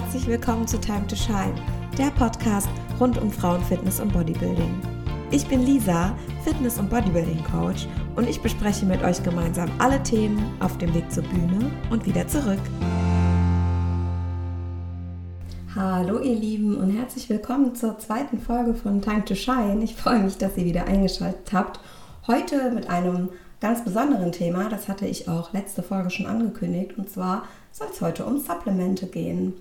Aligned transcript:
herzlich 0.00 0.28
willkommen 0.28 0.64
zu 0.64 0.78
Time 0.78 1.04
to 1.08 1.16
Shine, 1.16 1.56
der 1.98 2.12
Podcast 2.12 2.68
rund 3.00 3.18
um 3.18 3.32
Frauenfitness 3.32 3.98
und 3.98 4.12
Bodybuilding. 4.12 4.80
Ich 5.32 5.44
bin 5.48 5.66
Lisa, 5.66 6.16
Fitness- 6.44 6.78
und 6.78 6.88
Bodybuilding-Coach 6.88 7.88
und 8.14 8.28
ich 8.28 8.40
bespreche 8.40 8.86
mit 8.86 9.02
euch 9.02 9.20
gemeinsam 9.24 9.68
alle 9.80 10.00
Themen 10.04 10.54
auf 10.60 10.78
dem 10.78 10.94
Weg 10.94 11.10
zur 11.10 11.24
Bühne 11.24 11.72
und 11.90 12.06
wieder 12.06 12.28
zurück. 12.28 12.60
Hallo 15.74 16.20
ihr 16.20 16.36
Lieben 16.36 16.76
und 16.76 16.90
herzlich 16.90 17.28
willkommen 17.28 17.74
zur 17.74 17.98
zweiten 17.98 18.38
Folge 18.38 18.74
von 18.74 19.02
Time 19.02 19.24
to 19.24 19.34
Shine. 19.34 19.82
Ich 19.82 19.96
freue 19.96 20.20
mich, 20.20 20.38
dass 20.38 20.56
ihr 20.56 20.64
wieder 20.64 20.84
eingeschaltet 20.84 21.52
habt. 21.52 21.80
Heute 22.28 22.70
mit 22.70 22.88
einem 22.88 23.30
ganz 23.60 23.82
besonderen 23.82 24.30
Thema, 24.30 24.68
das 24.68 24.86
hatte 24.86 25.06
ich 25.06 25.28
auch 25.28 25.52
letzte 25.52 25.82
Folge 25.82 26.10
schon 26.10 26.26
angekündigt, 26.26 26.96
und 26.96 27.10
zwar 27.10 27.48
soll 27.72 27.88
es 27.92 28.00
heute 28.00 28.24
um 28.26 28.38
Supplemente 28.38 29.08
gehen. 29.08 29.54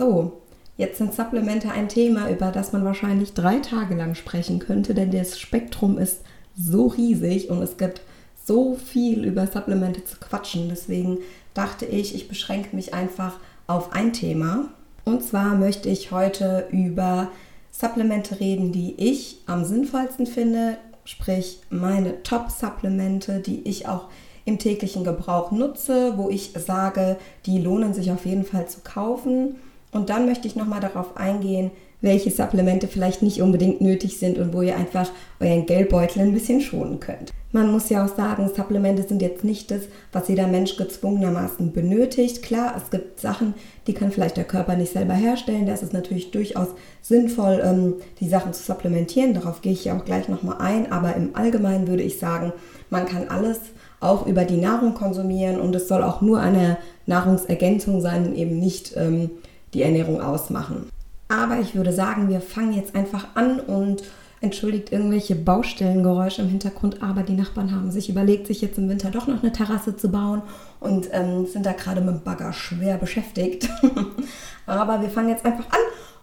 So, 0.00 0.40
jetzt 0.78 0.96
sind 0.96 1.12
Supplemente 1.12 1.70
ein 1.72 1.90
Thema, 1.90 2.30
über 2.30 2.52
das 2.52 2.72
man 2.72 2.86
wahrscheinlich 2.86 3.34
drei 3.34 3.58
Tage 3.58 3.94
lang 3.94 4.14
sprechen 4.14 4.58
könnte, 4.58 4.94
denn 4.94 5.10
das 5.10 5.38
Spektrum 5.38 5.98
ist 5.98 6.22
so 6.56 6.86
riesig 6.86 7.50
und 7.50 7.60
es 7.60 7.76
gibt 7.76 8.00
so 8.42 8.76
viel 8.76 9.26
über 9.26 9.46
Supplemente 9.46 10.02
zu 10.06 10.16
quatschen. 10.18 10.70
Deswegen 10.70 11.18
dachte 11.52 11.84
ich, 11.84 12.14
ich 12.14 12.28
beschränke 12.28 12.74
mich 12.74 12.94
einfach 12.94 13.34
auf 13.66 13.92
ein 13.92 14.14
Thema. 14.14 14.68
Und 15.04 15.22
zwar 15.22 15.54
möchte 15.54 15.90
ich 15.90 16.12
heute 16.12 16.66
über 16.70 17.28
Supplemente 17.70 18.40
reden, 18.40 18.72
die 18.72 18.94
ich 18.96 19.42
am 19.44 19.66
sinnvollsten 19.66 20.26
finde, 20.26 20.78
sprich 21.04 21.60
meine 21.68 22.22
Top-Supplemente, 22.22 23.40
die 23.40 23.68
ich 23.68 23.86
auch 23.86 24.06
im 24.46 24.58
täglichen 24.58 25.04
Gebrauch 25.04 25.50
nutze, 25.50 26.16
wo 26.16 26.30
ich 26.30 26.54
sage, 26.56 27.18
die 27.44 27.58
lohnen 27.58 27.92
sich 27.92 28.10
auf 28.10 28.24
jeden 28.24 28.44
Fall 28.44 28.66
zu 28.66 28.80
kaufen. 28.82 29.56
Und 29.92 30.10
dann 30.10 30.26
möchte 30.26 30.46
ich 30.46 30.56
nochmal 30.56 30.80
darauf 30.80 31.16
eingehen, 31.16 31.70
welche 32.00 32.30
Supplemente 32.30 32.88
vielleicht 32.88 33.22
nicht 33.22 33.42
unbedingt 33.42 33.80
nötig 33.80 34.18
sind 34.18 34.38
und 34.38 34.54
wo 34.54 34.62
ihr 34.62 34.76
einfach 34.76 35.10
euren 35.38 35.66
Geldbeutel 35.66 36.22
ein 36.22 36.32
bisschen 36.32 36.60
schonen 36.60 36.98
könnt. 37.00 37.32
Man 37.52 37.72
muss 37.72 37.90
ja 37.90 38.04
auch 38.04 38.16
sagen, 38.16 38.48
Supplemente 38.54 39.02
sind 39.02 39.20
jetzt 39.20 39.42
nicht 39.42 39.70
das, 39.70 39.82
was 40.12 40.28
jeder 40.28 40.46
Mensch 40.46 40.76
gezwungenermaßen 40.76 41.72
benötigt. 41.72 42.42
Klar, 42.42 42.74
es 42.76 42.90
gibt 42.90 43.20
Sachen, 43.20 43.54
die 43.86 43.92
kann 43.92 44.12
vielleicht 44.12 44.36
der 44.36 44.44
Körper 44.44 44.76
nicht 44.76 44.92
selber 44.92 45.14
herstellen. 45.14 45.66
Da 45.66 45.74
ist 45.74 45.82
es 45.82 45.92
natürlich 45.92 46.30
durchaus 46.30 46.68
sinnvoll, 47.02 47.60
ähm, 47.62 47.94
die 48.20 48.28
Sachen 48.28 48.52
zu 48.52 48.62
supplementieren. 48.62 49.34
Darauf 49.34 49.62
gehe 49.62 49.72
ich 49.72 49.84
ja 49.84 49.98
auch 49.98 50.04
gleich 50.04 50.28
nochmal 50.28 50.58
ein. 50.60 50.92
Aber 50.92 51.16
im 51.16 51.34
Allgemeinen 51.34 51.88
würde 51.88 52.04
ich 52.04 52.20
sagen, 52.20 52.52
man 52.88 53.06
kann 53.06 53.28
alles 53.28 53.58
auch 53.98 54.26
über 54.26 54.44
die 54.44 54.56
Nahrung 54.56 54.94
konsumieren 54.94 55.60
und 55.60 55.74
es 55.74 55.88
soll 55.88 56.02
auch 56.02 56.20
nur 56.22 56.40
eine 56.40 56.78
Nahrungsergänzung 57.06 58.00
sein 58.00 58.28
und 58.28 58.36
eben 58.36 58.58
nicht 58.58 58.96
ähm, 58.96 59.30
die 59.74 59.82
Ernährung 59.82 60.20
ausmachen. 60.20 60.88
Aber 61.28 61.60
ich 61.60 61.74
würde 61.74 61.92
sagen, 61.92 62.28
wir 62.28 62.40
fangen 62.40 62.72
jetzt 62.72 62.94
einfach 62.94 63.28
an 63.34 63.60
und 63.60 64.02
entschuldigt 64.40 64.90
irgendwelche 64.90 65.34
Baustellengeräusche 65.34 66.42
im 66.42 66.48
Hintergrund, 66.48 67.02
aber 67.02 67.22
die 67.22 67.34
Nachbarn 67.34 67.72
haben 67.72 67.90
sich 67.90 68.08
überlegt, 68.08 68.46
sich 68.46 68.62
jetzt 68.62 68.78
im 68.78 68.88
Winter 68.88 69.10
doch 69.10 69.26
noch 69.26 69.42
eine 69.42 69.52
Terrasse 69.52 69.96
zu 69.96 70.08
bauen 70.08 70.42
und 70.80 71.08
ähm, 71.12 71.46
sind 71.46 71.66
da 71.66 71.72
gerade 71.72 72.00
mit 72.00 72.14
dem 72.14 72.22
Bagger 72.22 72.52
schwer 72.52 72.96
beschäftigt. 72.96 73.68
aber 74.66 75.02
wir 75.02 75.10
fangen 75.10 75.28
jetzt 75.28 75.44
einfach 75.44 75.66
an 75.66 75.80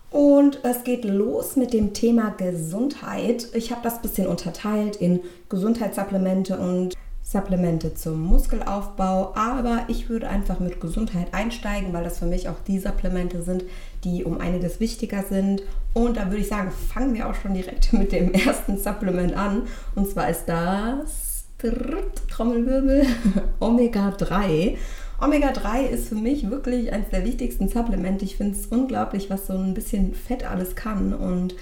und 0.10 0.60
es 0.64 0.84
geht 0.84 1.06
los 1.06 1.56
mit 1.58 1.74
dem 1.74 1.94
Thema 1.94 2.32
Gesundheit. 2.32 3.48
Ich 3.54 3.72
habe 3.72 3.82
das 3.84 3.96
ein 3.96 4.02
bisschen 4.02 4.28
unterteilt 4.28 4.96
in 4.96 5.20
Gesundheitssupplemente 5.50 6.58
und 6.58 6.96
Supplemente 7.30 7.94
zum 7.94 8.22
Muskelaufbau, 8.22 9.34
aber 9.36 9.84
ich 9.90 10.08
würde 10.08 10.30
einfach 10.30 10.62
mit 10.62 10.80
Gesundheit 10.80 11.34
einsteigen, 11.34 11.92
weil 11.92 12.06
das 12.06 12.20
für 12.20 12.26
mich 12.26 12.48
auch 12.48 12.56
die 12.66 12.80
Supplemente 12.80 13.42
sind, 13.42 13.66
die 14.06 14.24
um 14.24 14.40
einiges 14.40 14.80
wichtiger 14.80 15.24
sind. 15.24 15.62
Und 15.94 16.16
da 16.16 16.28
würde 16.28 16.38
ich 16.38 16.48
sagen, 16.48 16.72
fangen 16.72 17.14
wir 17.14 17.28
auch 17.28 17.36
schon 17.36 17.54
direkt 17.54 17.92
mit 17.94 18.14
dem 18.14 18.32
ersten 18.32 18.78
Supplement 18.78 19.36
an. 19.36 19.64
Und 19.94 20.10
zwar 20.10 20.30
ist 20.30 20.46
das 20.46 21.44
Trommelwirbel 22.30 23.06
Omega 23.60 24.12
3. 24.12 24.78
Omega 25.20 25.52
3 25.52 25.84
ist 25.84 26.08
für 26.08 26.16
mich 26.16 26.50
wirklich 26.50 26.94
eines 26.94 27.10
der 27.10 27.26
wichtigsten 27.26 27.68
Supplemente. 27.68 28.24
Ich 28.24 28.38
finde 28.38 28.58
es 28.58 28.68
unglaublich, 28.68 29.30
was 29.30 29.48
so 29.48 29.54
ein 29.54 29.74
bisschen 29.74 30.14
Fett 30.14 30.50
alles 30.50 30.78
kann. 30.78 31.14
Und 31.14 31.56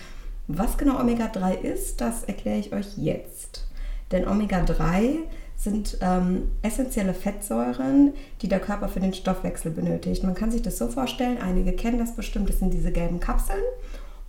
was 0.47 0.77
genau 0.77 0.99
Omega 0.99 1.27
3 1.27 1.55
ist, 1.55 2.01
das 2.01 2.23
erkläre 2.23 2.59
ich 2.59 2.71
euch 2.71 2.97
jetzt. 2.97 3.67
Denn 4.11 4.27
Omega 4.27 4.61
3 4.61 5.23
sind 5.65 5.97
ähm, 5.99 6.43
essentielle 6.61 7.13
Fettsäuren, 7.13 8.13
die 8.41 8.47
der 8.47 8.59
Körper 8.59 8.87
für 8.87 9.01
den 9.01 9.13
Stoffwechsel 9.13 9.71
benötigt. 9.71 10.23
Man 10.23 10.35
kann 10.35 10.51
sich 10.51 10.61
das 10.61 10.77
so 10.77 10.87
vorstellen, 10.87 11.39
einige 11.39 11.73
kennen 11.73 11.99
das 11.99 12.15
bestimmt, 12.15 12.47
das 12.47 12.59
sind 12.59 12.73
diese 12.73 12.93
gelben 12.93 13.19
Kapseln 13.19 13.63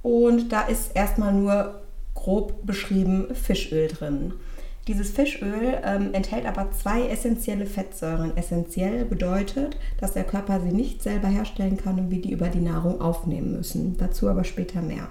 und 0.02 0.50
da 0.50 0.62
ist 0.62 0.96
erstmal 0.96 1.32
nur 1.32 1.82
grob 2.14 2.66
beschrieben 2.66 3.28
Fischöl 3.34 3.86
drin. 3.86 4.32
Dieses 4.88 5.10
Fischöl 5.10 5.78
ähm, 5.84 6.14
enthält 6.14 6.46
aber 6.46 6.70
zwei 6.70 7.08
essentielle 7.08 7.66
Fettsäuren. 7.66 8.36
Essentiell 8.36 9.04
bedeutet, 9.04 9.76
dass 10.00 10.12
der 10.12 10.22
Körper 10.22 10.60
sie 10.60 10.70
nicht 10.70 11.02
selber 11.02 11.26
herstellen 11.26 11.76
kann 11.76 11.98
und 11.98 12.10
wir 12.10 12.20
die 12.22 12.30
über 12.30 12.48
die 12.48 12.60
Nahrung 12.60 13.00
aufnehmen 13.00 13.52
müssen. 13.52 13.96
Dazu 13.98 14.28
aber 14.28 14.44
später 14.44 14.82
mehr. 14.82 15.08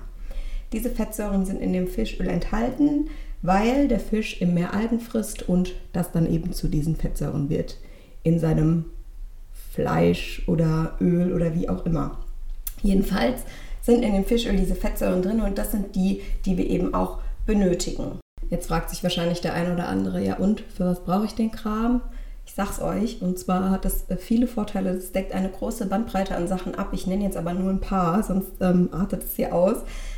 Diese 0.71 0.89
Fettsäuren 0.89 1.45
sind 1.45 1.61
in 1.61 1.73
dem 1.73 1.87
Fischöl 1.87 2.27
enthalten 2.29 3.09
weil 3.45 3.87
der 3.87 3.99
Fisch 3.99 4.41
im 4.41 4.53
Meer 4.53 4.73
Algen 4.73 4.99
frisst 4.99 5.47
und 5.47 5.73
das 5.93 6.11
dann 6.11 6.31
eben 6.31 6.53
zu 6.53 6.67
diesen 6.67 6.95
Fettsäuren 6.95 7.49
wird 7.49 7.77
in 8.23 8.39
seinem 8.39 8.85
Fleisch 9.71 10.43
oder 10.47 10.95
Öl 11.01 11.33
oder 11.33 11.53
wie 11.53 11.69
auch 11.69 11.85
immer. 11.85 12.17
Jedenfalls 12.81 13.41
sind 13.81 14.03
in 14.03 14.13
dem 14.13 14.25
Fischöl 14.25 14.55
diese 14.55 14.75
Fettsäuren 14.75 15.21
drin 15.21 15.41
und 15.41 15.57
das 15.57 15.71
sind 15.71 15.95
die, 15.95 16.21
die 16.45 16.57
wir 16.57 16.67
eben 16.69 16.93
auch 16.93 17.19
benötigen. 17.45 18.19
Jetzt 18.49 18.67
fragt 18.67 18.89
sich 18.89 19.03
wahrscheinlich 19.03 19.41
der 19.41 19.53
ein 19.53 19.71
oder 19.71 19.87
andere, 19.87 20.23
ja 20.23 20.37
und, 20.37 20.61
für 20.61 20.85
was 20.85 21.03
brauche 21.03 21.25
ich 21.25 21.35
den 21.35 21.51
Kram? 21.51 22.01
Ich 22.45 22.53
sag's 22.53 22.79
euch, 22.79 23.21
und 23.21 23.39
zwar 23.39 23.71
hat 23.71 23.85
das 23.85 24.05
viele 24.19 24.47
Vorteile. 24.47 24.91
Es 24.91 25.11
deckt 25.11 25.33
eine 25.33 25.49
große 25.49 25.87
Bandbreite 25.87 26.35
an 26.35 26.47
Sachen 26.47 26.75
ab. 26.75 26.89
Ich 26.93 27.07
nenne 27.07 27.23
jetzt 27.23 27.37
aber 27.37 27.53
nur 27.53 27.69
ein 27.69 27.81
paar, 27.81 28.21
sonst 28.23 28.51
ähm, 28.61 28.89
artet 28.91 29.23
es 29.23 29.35
hier 29.35 29.53
aus. 29.53 29.77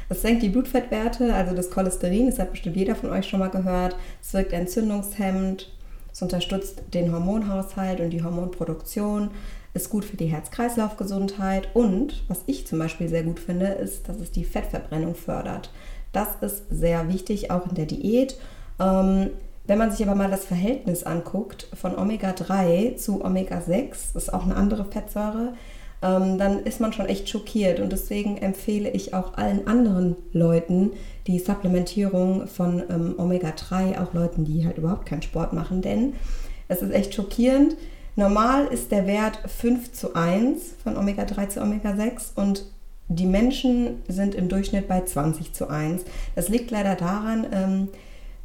Es 0.10 0.22
senkt 0.22 0.44
die 0.44 0.50
Blutfettwerte, 0.50 1.34
also 1.34 1.56
das 1.56 1.70
Cholesterin, 1.70 2.28
das 2.28 2.40
hat 2.40 2.52
bestimmt 2.52 2.76
jeder 2.76 2.96
von 2.96 3.12
euch 3.12 3.28
schon 3.28 3.40
mal 3.40 3.50
gehört. 3.50 3.96
Es 4.22 4.34
wirkt 4.34 4.54
entzündungshemmend, 4.54 5.72
es 6.12 6.22
unterstützt 6.22 6.84
den 6.94 7.12
Hormonhaushalt 7.12 8.00
und 8.00 8.10
die 8.12 8.24
Hormonproduktion, 8.24 9.32
ist 9.74 9.90
gut 9.90 10.06
für 10.06 10.18
die 10.18 10.26
Herz-Kreislauf-Gesundheit 10.26 11.70
und 11.76 12.24
was 12.28 12.42
ich 12.48 12.68
zum 12.68 12.80
Beispiel 12.80 13.08
sehr 13.10 13.24
gut 13.24 13.40
finde, 13.40 13.68
ist, 13.68 14.10
dass 14.10 14.20
es 14.20 14.32
die 14.32 14.46
Fettverbrennung 14.46 15.16
fördert. 15.16 15.72
Das 16.14 16.30
ist 16.42 16.64
sehr 16.70 17.08
wichtig, 17.10 17.52
auch 17.52 17.68
in 17.68 17.76
der 17.76 17.86
Diät. 17.86 18.38
Ähm, 18.80 19.32
wenn 19.68 19.78
man 19.78 19.92
sich 19.92 20.06
aber 20.06 20.16
mal 20.16 20.32
das 20.32 20.46
Verhältnis 20.46 21.04
anguckt 21.04 21.68
von 21.74 21.98
Omega-3 21.98 22.96
zu 22.96 23.24
Omega-6, 23.24 24.14
das 24.14 24.24
ist 24.24 24.34
auch 24.34 24.44
eine 24.44 24.56
andere 24.56 24.86
Fettsäure, 24.86 25.54
ähm, 26.02 26.38
dann 26.38 26.64
ist 26.64 26.80
man 26.80 26.94
schon 26.94 27.08
echt 27.08 27.30
schockiert. 27.30 27.80
Und 27.80 27.92
deswegen 27.92 28.38
empfehle 28.38 28.90
ich 28.90 29.14
auch 29.14 29.34
allen 29.36 29.68
anderen 29.68 30.16
Leuten 30.32 30.92
die 31.28 31.40
Supplementierung 31.40 32.48
von 32.48 32.82
ähm, 32.90 33.16
Omega-3, 33.18 34.02
auch 34.02 34.14
Leuten, 34.14 34.46
die 34.46 34.66
halt 34.66 34.78
überhaupt 34.78 35.06
keinen 35.06 35.22
Sport 35.22 35.54
machen, 35.54 35.82
denn 35.82 36.14
es 36.68 36.82
ist 36.82 36.94
echt 36.94 37.14
schockierend. 37.14 37.76
Normal 38.16 38.68
ist 38.68 38.92
der 38.92 39.06
Wert 39.06 39.38
5 39.46 39.92
zu 39.92 40.16
1 40.16 40.76
von 40.84 40.98
Omega-3 40.98 41.50
zu 41.50 41.62
Omega-6 41.62 42.36
und 42.36 42.66
die 43.10 43.26
Menschen 43.26 44.02
sind 44.08 44.36
im 44.36 44.50
Durchschnitt 44.50 44.88
bei 44.88 45.02
20 45.02 45.54
zu 45.54 45.70
1. 45.70 46.04
Das 46.36 46.50
liegt 46.50 46.72
leider 46.72 46.96
daran, 46.96 47.48
ähm, 47.52 47.88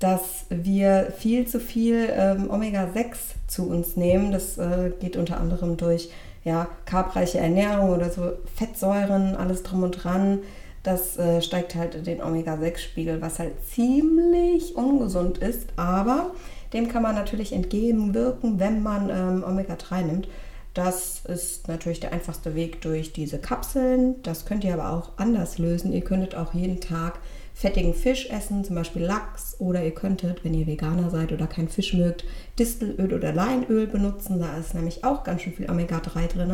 dass 0.03 0.47
wir 0.49 1.13
viel 1.17 1.47
zu 1.47 1.61
viel 1.61 2.09
ähm, 2.11 2.51
Omega-6 2.51 3.17
zu 3.47 3.69
uns 3.69 3.97
nehmen. 3.97 4.33
Das 4.33 4.59
äh, 4.59 4.91
geht 4.99 5.17
unter 5.17 5.39
anderem 5.39 5.77
durch 5.77 6.11
ja, 6.45 6.67
karbreiche 6.87 7.39
Ernährung 7.39 7.91
oder 7.91 8.10
so 8.10 8.33
Fettsäuren, 8.57 9.37
alles 9.37 9.63
drum 9.63 9.84
und 9.84 9.93
dran, 9.93 10.41
das 10.83 11.16
äh, 11.16 11.41
steigt 11.41 11.77
halt 11.77 12.07
den 12.07 12.21
Omega-6-Spiegel, 12.21 13.22
was 13.22 13.39
halt 13.39 13.53
ziemlich 13.65 14.75
ungesund 14.75 15.39
ist, 15.39 15.69
aber 15.77 16.33
dem 16.72 16.89
kann 16.89 17.03
man 17.03 17.15
natürlich 17.15 17.53
entgegenwirken, 17.53 18.59
wenn 18.59 18.83
man 18.83 19.09
ähm, 19.10 19.45
Omega-3 19.47 20.03
nimmt. 20.03 20.28
Das 20.75 21.25
ist 21.27 21.69
natürlich 21.69 22.01
der 22.01 22.13
einfachste 22.13 22.55
Weg 22.55 22.81
durch 22.81 23.13
diese 23.13 23.39
Kapseln. 23.39 24.21
Das 24.22 24.47
könnt 24.47 24.65
ihr 24.65 24.72
aber 24.72 24.91
auch 24.91 25.10
anders 25.19 25.59
lösen. 25.59 25.93
Ihr 25.93 26.01
könntet 26.01 26.34
auch 26.34 26.55
jeden 26.55 26.81
Tag 26.81 27.21
fettigen 27.62 27.94
Fisch 27.94 28.28
essen, 28.28 28.64
zum 28.64 28.74
Beispiel 28.74 29.03
Lachs. 29.03 29.54
Oder 29.60 29.84
ihr 29.84 29.92
könntet, 29.92 30.44
wenn 30.44 30.53
ihr 30.53 30.66
Veganer 30.66 31.10
seid 31.10 31.30
oder 31.32 31.47
keinen 31.47 31.68
Fisch 31.68 31.94
mögt, 31.94 32.24
Distelöl 32.59 33.14
oder 33.14 33.32
Leinöl 33.32 33.86
benutzen. 33.86 34.41
Da 34.41 34.56
ist 34.59 34.74
nämlich 34.74 35.04
auch 35.04 35.22
ganz 35.22 35.42
schön 35.42 35.53
viel 35.53 35.70
Omega-3 35.70 36.26
drin. 36.26 36.53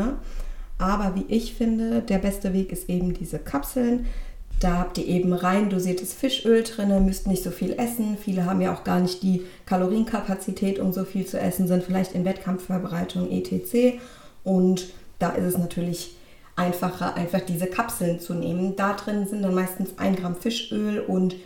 Aber 0.77 1.15
wie 1.15 1.25
ich 1.35 1.55
finde, 1.55 2.03
der 2.03 2.19
beste 2.19 2.53
Weg 2.53 2.71
ist 2.73 2.91
eben 2.91 3.15
diese 3.15 3.39
Kapseln. 3.39 4.05
Da 4.61 4.77
habt 4.77 4.99
ihr 4.99 5.07
eben 5.07 5.33
rein 5.33 5.71
dosiertes 5.71 6.13
Fischöl 6.13 6.63
drin, 6.63 7.07
müsst 7.07 7.27
nicht 7.27 7.43
so 7.43 7.51
viel 7.51 7.73
essen. 7.79 8.19
Viele 8.23 8.45
haben 8.45 8.61
ja 8.61 8.75
auch 8.75 8.85
gar 8.85 9.01
nicht 9.01 9.23
die 9.23 9.45
Kalorienkapazität, 9.65 10.79
um 10.79 10.93
so 10.93 11.05
viel 11.05 11.25
zu 11.25 11.41
essen, 11.41 11.69
sind 11.69 11.85
vielleicht 11.85 12.13
in 12.13 12.27
Wettkampfvorbereitung 12.27 13.31
etc. 13.31 13.99
Und 14.45 14.89
da 15.19 15.31
ist 15.31 15.45
es 15.45 15.59
natürlich 15.59 16.18
einfacher, 16.59 17.15
einfach 17.15 17.41
diese 17.41 17.67
Kapseln 17.67 18.21
zu 18.21 18.35
nehmen. 18.35 18.77
Da 18.77 18.95
drin 18.95 19.27
sind 19.27 19.43
dann 19.43 19.55
meistens 19.55 19.99
1 19.99 20.21
Gramm 20.21 20.37
Fischöl 20.37 21.01
und 21.01 21.37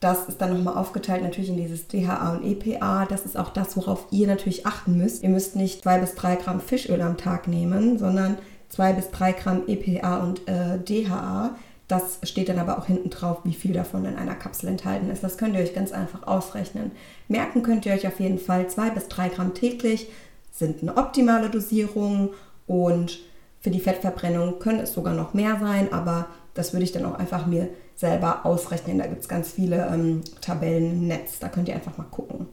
das 0.00 0.28
ist 0.28 0.40
dann 0.40 0.52
nochmal 0.54 0.76
aufgeteilt 0.76 1.22
natürlich 1.22 1.50
in 1.50 1.56
dieses 1.56 1.86
DHA 1.86 2.34
und 2.34 2.44
EPA. 2.44 3.06
Das 3.06 3.24
ist 3.24 3.36
auch 3.36 3.50
das, 3.50 3.76
worauf 3.76 4.06
ihr 4.10 4.26
natürlich 4.26 4.66
achten 4.66 4.96
müsst. 4.96 5.22
Ihr 5.22 5.28
müsst 5.28 5.54
nicht 5.54 5.82
2 5.82 5.98
bis 5.98 6.14
3 6.14 6.36
Gramm 6.36 6.60
Fischöl 6.60 7.00
am 7.02 7.16
Tag 7.16 7.46
nehmen, 7.46 7.98
sondern 7.98 8.38
2 8.70 8.94
bis 8.94 9.10
3 9.10 9.32
Gramm 9.32 9.62
EPA 9.68 10.18
und 10.18 10.48
äh, 10.48 10.78
DHA. 10.78 11.56
Das 11.86 12.18
steht 12.22 12.48
dann 12.48 12.58
aber 12.58 12.78
auch 12.78 12.86
hinten 12.86 13.10
drauf, 13.10 13.38
wie 13.44 13.52
viel 13.52 13.74
davon 13.74 14.04
in 14.04 14.16
einer 14.16 14.34
Kapsel 14.34 14.68
enthalten 14.70 15.10
ist. 15.10 15.22
Das 15.22 15.36
könnt 15.36 15.54
ihr 15.54 15.60
euch 15.60 15.74
ganz 15.74 15.92
einfach 15.92 16.26
ausrechnen. 16.26 16.92
Merken 17.28 17.62
könnt 17.62 17.86
ihr 17.86 17.92
euch 17.92 18.06
auf 18.06 18.18
jeden 18.18 18.38
Fall 18.38 18.68
2 18.68 18.90
bis 18.90 19.08
3 19.08 19.28
Gramm 19.28 19.54
täglich 19.54 20.08
sind 20.52 20.82
eine 20.82 20.96
optimale 20.96 21.50
Dosierung 21.50 22.30
und 22.66 23.20
für 23.62 23.70
die 23.70 23.80
Fettverbrennung 23.80 24.58
können 24.58 24.80
es 24.80 24.92
sogar 24.92 25.14
noch 25.14 25.34
mehr 25.34 25.56
sein, 25.60 25.92
aber 25.92 26.26
das 26.52 26.72
würde 26.72 26.84
ich 26.84 26.92
dann 26.92 27.04
auch 27.04 27.18
einfach 27.18 27.46
mir 27.46 27.68
selber 27.94 28.44
ausrechnen. 28.44 28.98
Da 28.98 29.06
gibt 29.06 29.22
es 29.22 29.28
ganz 29.28 29.52
viele 29.52 29.86
ähm, 29.86 30.22
Tabellen 30.40 30.90
im 30.92 31.06
Netz, 31.06 31.38
da 31.38 31.48
könnt 31.48 31.68
ihr 31.68 31.74
einfach 31.74 31.96
mal 31.96 32.06
gucken. 32.10 32.48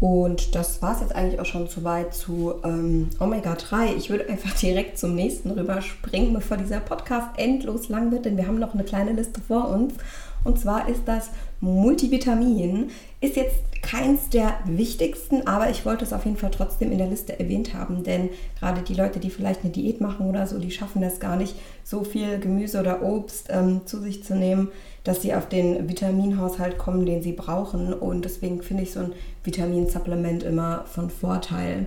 Und 0.00 0.54
das 0.54 0.80
war 0.80 0.94
es 0.94 1.00
jetzt 1.00 1.14
eigentlich 1.14 1.40
auch 1.40 1.44
schon 1.44 1.66
soweit 1.66 2.14
zu 2.14 2.54
ähm, 2.62 3.10
Omega-3. 3.18 3.96
Ich 3.96 4.10
würde 4.10 4.28
einfach 4.28 4.54
direkt 4.54 4.96
zum 4.96 5.16
nächsten 5.16 5.50
rüberspringen, 5.50 6.32
bevor 6.32 6.56
dieser 6.56 6.78
Podcast 6.78 7.30
endlos 7.36 7.88
lang 7.88 8.12
wird, 8.12 8.24
denn 8.24 8.36
wir 8.36 8.46
haben 8.46 8.60
noch 8.60 8.74
eine 8.74 8.84
kleine 8.84 9.12
Liste 9.12 9.40
vor 9.40 9.68
uns. 9.68 9.94
Und 10.44 10.58
zwar 10.58 10.88
ist 10.88 11.02
das 11.06 11.30
Multivitamin. 11.60 12.90
Ist 13.20 13.36
jetzt 13.36 13.56
keins 13.82 14.28
der 14.28 14.54
wichtigsten, 14.64 15.46
aber 15.46 15.70
ich 15.70 15.84
wollte 15.86 16.04
es 16.04 16.12
auf 16.12 16.24
jeden 16.24 16.36
Fall 16.36 16.50
trotzdem 16.50 16.92
in 16.92 16.98
der 16.98 17.06
Liste 17.06 17.38
erwähnt 17.38 17.74
haben, 17.74 18.02
denn 18.04 18.30
gerade 18.58 18.82
die 18.82 18.94
Leute, 18.94 19.18
die 19.18 19.30
vielleicht 19.30 19.62
eine 19.62 19.72
Diät 19.72 20.00
machen 20.00 20.28
oder 20.28 20.46
so, 20.46 20.58
die 20.58 20.70
schaffen 20.70 21.00
das 21.00 21.20
gar 21.20 21.36
nicht, 21.36 21.54
so 21.84 22.04
viel 22.04 22.38
Gemüse 22.38 22.80
oder 22.80 23.02
Obst 23.02 23.48
ähm, 23.50 23.82
zu 23.86 24.00
sich 24.00 24.24
zu 24.24 24.34
nehmen, 24.34 24.68
dass 25.04 25.22
sie 25.22 25.34
auf 25.34 25.48
den 25.48 25.88
Vitaminhaushalt 25.88 26.78
kommen, 26.78 27.06
den 27.06 27.22
sie 27.22 27.32
brauchen. 27.32 27.92
Und 27.92 28.24
deswegen 28.24 28.62
finde 28.62 28.82
ich 28.82 28.92
so 28.92 29.00
ein 29.00 29.12
Vitaminsupplement 29.44 30.42
immer 30.42 30.84
von 30.86 31.08
Vorteil. 31.08 31.86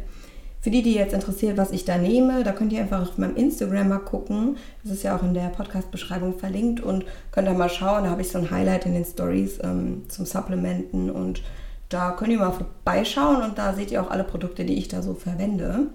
Für 0.62 0.69
die, 0.69 0.84
die 0.84 0.94
jetzt 0.94 1.13
interessiert, 1.13 1.58
was 1.58 1.72
ich 1.72 1.86
da 1.86 1.98
nehme, 1.98 2.44
da 2.44 2.52
könnt 2.52 2.72
ihr 2.72 2.81
einfach 2.81 3.02
auf 3.02 3.18
meinem 3.18 3.36
Instagram 3.36 3.90
mal 3.90 3.98
gucken. 3.98 4.58
Das 4.84 4.94
ist 4.94 5.04
ja 5.04 5.18
auch 5.18 5.24
in 5.24 5.34
der 5.34 5.50
Podcast-Beschreibung 5.50 6.38
verlinkt 6.38 6.81
und 6.81 7.04
könnt 7.31 7.48
da 7.48 7.54
mal 7.54 7.69
schauen. 7.69 8.04
Da 8.04 8.12
habe 8.12 8.22
ich 8.22 8.30
so 8.30 8.38
ein 8.38 8.52
Highlight 8.52 8.86
in 8.86 8.94
den 8.94 9.06
Stories 9.06 9.58
ähm, 9.63 10.04
zum 10.08 10.28
Supplementen 10.28 11.10
und 11.10 11.42
da 11.90 12.12
könnt 12.12 12.31
ihr 12.31 12.38
mal 12.38 12.52
vorbeischauen 12.52 13.42
und 13.42 13.58
da 13.58 13.74
seht 13.74 13.90
ihr 13.92 14.04
auch 14.04 14.12
alle 14.12 14.24
Produkte, 14.24 14.63
die 14.63 14.78
ich 14.78 14.88
da 14.88 15.02
so 15.02 15.16
verwende. 15.16 15.88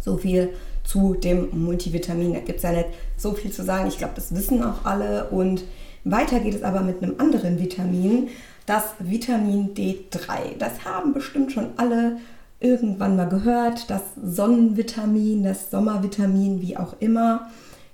So 0.00 0.16
viel 0.16 0.48
zu 0.82 1.14
dem 1.14 1.48
Multivitamin. 1.52 2.32
Da 2.32 2.40
gibt 2.40 2.56
es 2.56 2.62
ja 2.62 2.72
nicht 2.72 2.88
so 3.18 3.34
viel 3.34 3.52
zu 3.52 3.62
sagen. 3.62 3.86
Ich 3.86 3.98
glaube, 3.98 4.14
das 4.16 4.34
wissen 4.34 4.64
auch 4.64 4.84
alle. 4.84 5.28
Und 5.28 5.62
weiter 6.04 6.40
geht 6.40 6.54
es 6.54 6.62
aber 6.62 6.80
mit 6.80 7.02
einem 7.02 7.16
anderen 7.18 7.60
Vitamin, 7.60 8.28
das 8.64 8.84
Vitamin 8.98 9.74
D3. 9.74 10.56
Das 10.58 10.86
haben 10.86 11.12
bestimmt 11.12 11.52
schon 11.52 11.68
alle 11.76 12.16
irgendwann 12.60 13.16
mal 13.16 13.28
gehört. 13.28 13.90
Das 13.90 14.02
Sonnenvitamin, 14.22 15.42
das 15.42 15.70
Sommervitamin, 15.70 16.60
wie 16.60 16.76
auch 16.76 16.94
immer, 17.00 17.50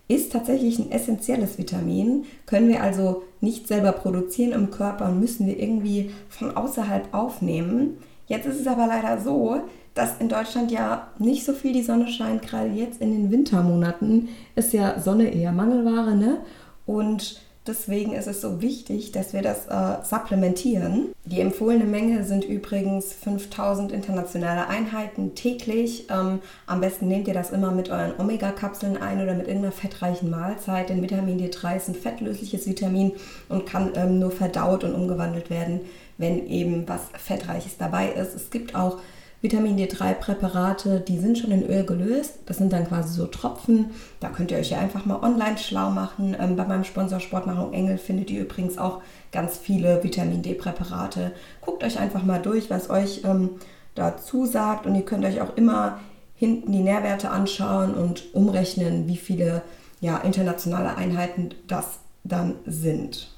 ist 0.09 0.33
tatsächlich 0.33 0.79
ein 0.79 0.93
essentielles 0.93 1.59
Vitamin. 1.59 2.25
Können 2.47 2.69
wir 2.69 2.83
also 2.83 3.23
nicht 3.41 3.67
selber 3.67 3.93
produzieren 3.93 4.53
im 4.53 4.71
Körper 4.71 5.09
und 5.09 5.21
müssen 5.21 5.47
wir 5.47 5.59
irgendwie 5.59 6.11
von 6.29 6.57
außerhalb 6.57 7.13
aufnehmen. 7.13 7.99
Jetzt 8.27 8.47
ist 8.47 8.61
es 8.61 8.67
aber 8.67 8.87
leider 8.87 9.21
so, 9.21 9.61
dass 9.95 10.19
in 10.19 10.29
Deutschland 10.29 10.71
ja 10.71 11.09
nicht 11.19 11.45
so 11.45 11.53
viel 11.53 11.73
die 11.73 11.83
Sonne 11.83 12.09
scheint. 12.09 12.43
Gerade 12.43 12.69
jetzt 12.69 13.01
in 13.01 13.13
den 13.13 13.31
Wintermonaten 13.31 14.29
ist 14.55 14.73
ja 14.73 15.01
Sonne 15.01 15.33
eher 15.33 15.53
Mangelware. 15.53 16.15
Ne? 16.15 16.39
Und 16.87 17.41
Deswegen 17.67 18.13
ist 18.13 18.29
es 18.29 18.41
so 18.41 18.61
wichtig, 18.61 19.13
dass 19.13 19.33
wir 19.33 19.43
das 19.43 19.67
äh, 19.67 20.05
supplementieren. 20.05 21.13
Die 21.25 21.41
empfohlene 21.41 21.85
Menge 21.85 22.25
sind 22.25 22.45
übrigens 22.45 23.13
5000 23.13 23.91
internationale 23.91 24.69
Einheiten 24.69 25.35
täglich. 25.35 26.07
Ähm, 26.09 26.41
am 26.67 26.81
besten 26.81 27.09
nehmt 27.09 27.27
ihr 27.27 27.35
das 27.35 27.51
immer 27.51 27.73
mit 27.73 27.91
euren 27.91 28.13
Omega-Kapseln 28.19 28.97
ein 28.97 29.21
oder 29.21 29.35
mit 29.35 29.49
irgendeiner 29.49 29.73
fettreichen 29.73 30.31
Mahlzeit. 30.31 30.89
Denn 30.89 31.03
Vitamin 31.03 31.41
D3 31.41 31.77
ist 31.77 31.89
ein 31.89 31.95
fettlösliches 31.95 32.67
Vitamin 32.67 33.13
und 33.49 33.67
kann 33.67 33.93
ähm, 33.97 34.21
nur 34.21 34.31
verdaut 34.31 34.85
und 34.85 34.95
umgewandelt 34.95 35.51
werden, 35.51 35.81
wenn 36.19 36.47
eben 36.47 36.89
was 36.89 37.03
Fettreiches 37.19 37.77
dabei 37.79 38.11
ist. 38.11 38.35
Es 38.35 38.51
gibt 38.51 38.75
auch 38.77 38.99
Vitamin 39.43 39.77
D3-Präparate, 39.79 41.01
die 41.01 41.19
sind 41.19 41.39
schon 41.39 41.51
in 41.51 41.69
Öl 41.69 41.85
gelöst. 41.85 42.39
Das 42.47 42.57
sind 42.57 42.73
dann 42.73 42.89
quasi 42.89 43.15
so 43.15 43.27
Tropfen. 43.27 43.91
Da 44.19 44.31
könnt 44.31 44.51
ihr 44.51 44.59
euch 44.59 44.71
ja 44.71 44.79
einfach 44.79 45.05
mal 45.05 45.23
online 45.23 45.59
schlau 45.59 45.91
machen. 45.91 46.37
Ähm, 46.41 46.57
bei 46.57 46.65
meinem 46.65 46.85
Sponsor 46.85 47.21
Sportmachung 47.21 47.73
Engel 47.73 47.99
findet 47.99 48.31
ihr 48.31 48.43
übrigens 48.43 48.79
auch 48.79 49.03
ganz 49.33 49.59
viele 49.59 50.03
Vitamin 50.03 50.43
D-Präparate. 50.43 51.33
Guckt 51.61 51.85
euch 51.85 51.99
einfach 51.99 52.23
mal 52.23 52.41
durch, 52.41 52.71
was 52.71 52.89
euch 52.89 53.23
ähm, 53.25 53.51
dazu 53.95 54.47
sagt. 54.47 54.87
Und 54.87 54.95
ihr 54.95 55.05
könnt 55.05 55.25
euch 55.25 55.41
auch 55.41 55.57
immer 55.57 56.01
hinten 56.35 56.73
die 56.73 56.83
Nährwerte 56.83 57.31
anschauen 57.31 57.95
und 57.95 58.35
umrechnen, 58.35 59.07
wie 59.07 59.17
viele 59.17 59.63
ja, 60.01 60.19
internationale 60.19 60.97
Einheiten 60.97 61.51
das 61.67 62.01
dann 62.25 62.57
sind. 62.67 63.36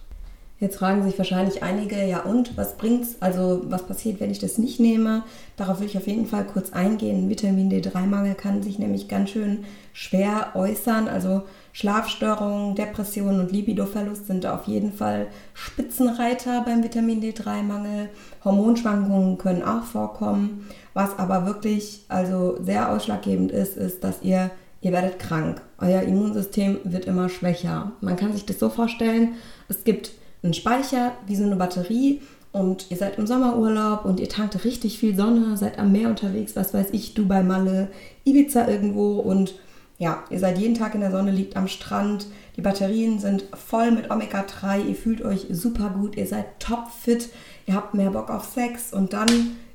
Jetzt 0.60 0.78
fragen 0.78 1.04
sich 1.04 1.16
wahrscheinlich 1.16 1.62
einige, 1.62 2.04
ja 2.04 2.22
und, 2.22 2.56
was 2.56 2.76
bringt's? 2.76 3.16
Also 3.20 3.62
was 3.68 3.86
passiert, 3.86 4.18
wenn 4.18 4.32
ich 4.32 4.40
das 4.40 4.58
nicht 4.58 4.80
nehme? 4.80 5.22
Darauf 5.56 5.78
will 5.78 5.86
ich 5.86 5.96
auf 5.96 6.08
jeden 6.08 6.26
Fall 6.26 6.44
kurz 6.44 6.72
eingehen. 6.72 7.28
Vitamin 7.28 7.70
D3-Mangel 7.70 8.34
kann 8.34 8.62
sich 8.62 8.80
nämlich 8.80 9.06
ganz 9.06 9.30
schön 9.30 9.64
schwer 9.92 10.52
äußern. 10.54 11.06
Also 11.06 11.42
Schlafstörungen, 11.72 12.74
Depressionen 12.74 13.38
und 13.38 13.52
Libidoverlust 13.52 14.26
sind 14.26 14.46
auf 14.46 14.66
jeden 14.66 14.92
Fall 14.92 15.28
Spitzenreiter 15.54 16.62
beim 16.62 16.82
Vitamin 16.82 17.22
D3-Mangel. 17.22 18.08
Hormonschwankungen 18.44 19.38
können 19.38 19.62
auch 19.62 19.84
vorkommen. 19.84 20.66
Was 20.92 21.16
aber 21.20 21.46
wirklich 21.46 22.04
also 22.08 22.58
sehr 22.60 22.90
ausschlaggebend 22.90 23.52
ist, 23.52 23.76
ist, 23.76 24.02
dass 24.02 24.22
ihr 24.22 24.50
ihr 24.80 24.92
werdet 24.92 25.18
krank. 25.18 25.60
Euer 25.78 26.02
Immunsystem 26.02 26.78
wird 26.84 27.06
immer 27.06 27.28
schwächer. 27.28 27.92
Man 28.00 28.16
kann 28.16 28.32
sich 28.32 28.46
das 28.46 28.58
so 28.58 28.68
vorstellen, 28.68 29.34
es 29.68 29.84
gibt 29.84 30.12
einen 30.42 30.54
Speicher 30.54 31.12
wie 31.26 31.36
so 31.36 31.44
eine 31.44 31.56
Batterie 31.56 32.20
und 32.52 32.90
ihr 32.90 32.96
seid 32.96 33.18
im 33.18 33.26
Sommerurlaub 33.26 34.04
und 34.04 34.20
ihr 34.20 34.28
tankt 34.28 34.64
richtig 34.64 34.98
viel 34.98 35.16
Sonne, 35.16 35.56
seid 35.56 35.78
am 35.78 35.92
Meer 35.92 36.08
unterwegs, 36.08 36.56
was 36.56 36.72
weiß 36.72 36.88
ich, 36.92 37.14
Dubai, 37.14 37.42
Malle, 37.42 37.88
Ibiza 38.24 38.68
irgendwo 38.68 39.18
und 39.20 39.54
ja, 39.98 40.22
ihr 40.30 40.38
seid 40.38 40.58
jeden 40.58 40.74
Tag 40.74 40.94
in 40.94 41.00
der 41.00 41.10
Sonne, 41.10 41.32
liegt 41.32 41.56
am 41.56 41.66
Strand, 41.66 42.26
die 42.56 42.62
Batterien 42.62 43.18
sind 43.18 43.44
voll 43.52 43.90
mit 43.90 44.10
Omega-3, 44.10 44.86
ihr 44.86 44.94
fühlt 44.94 45.22
euch 45.22 45.46
super 45.50 45.90
gut, 45.90 46.16
ihr 46.16 46.26
seid 46.26 46.60
topfit, 46.60 47.28
ihr 47.66 47.74
habt 47.74 47.94
mehr 47.94 48.10
Bock 48.10 48.30
auf 48.30 48.44
Sex 48.44 48.92
und 48.92 49.12
dann 49.12 49.28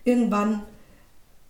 irgendwann 0.06 0.62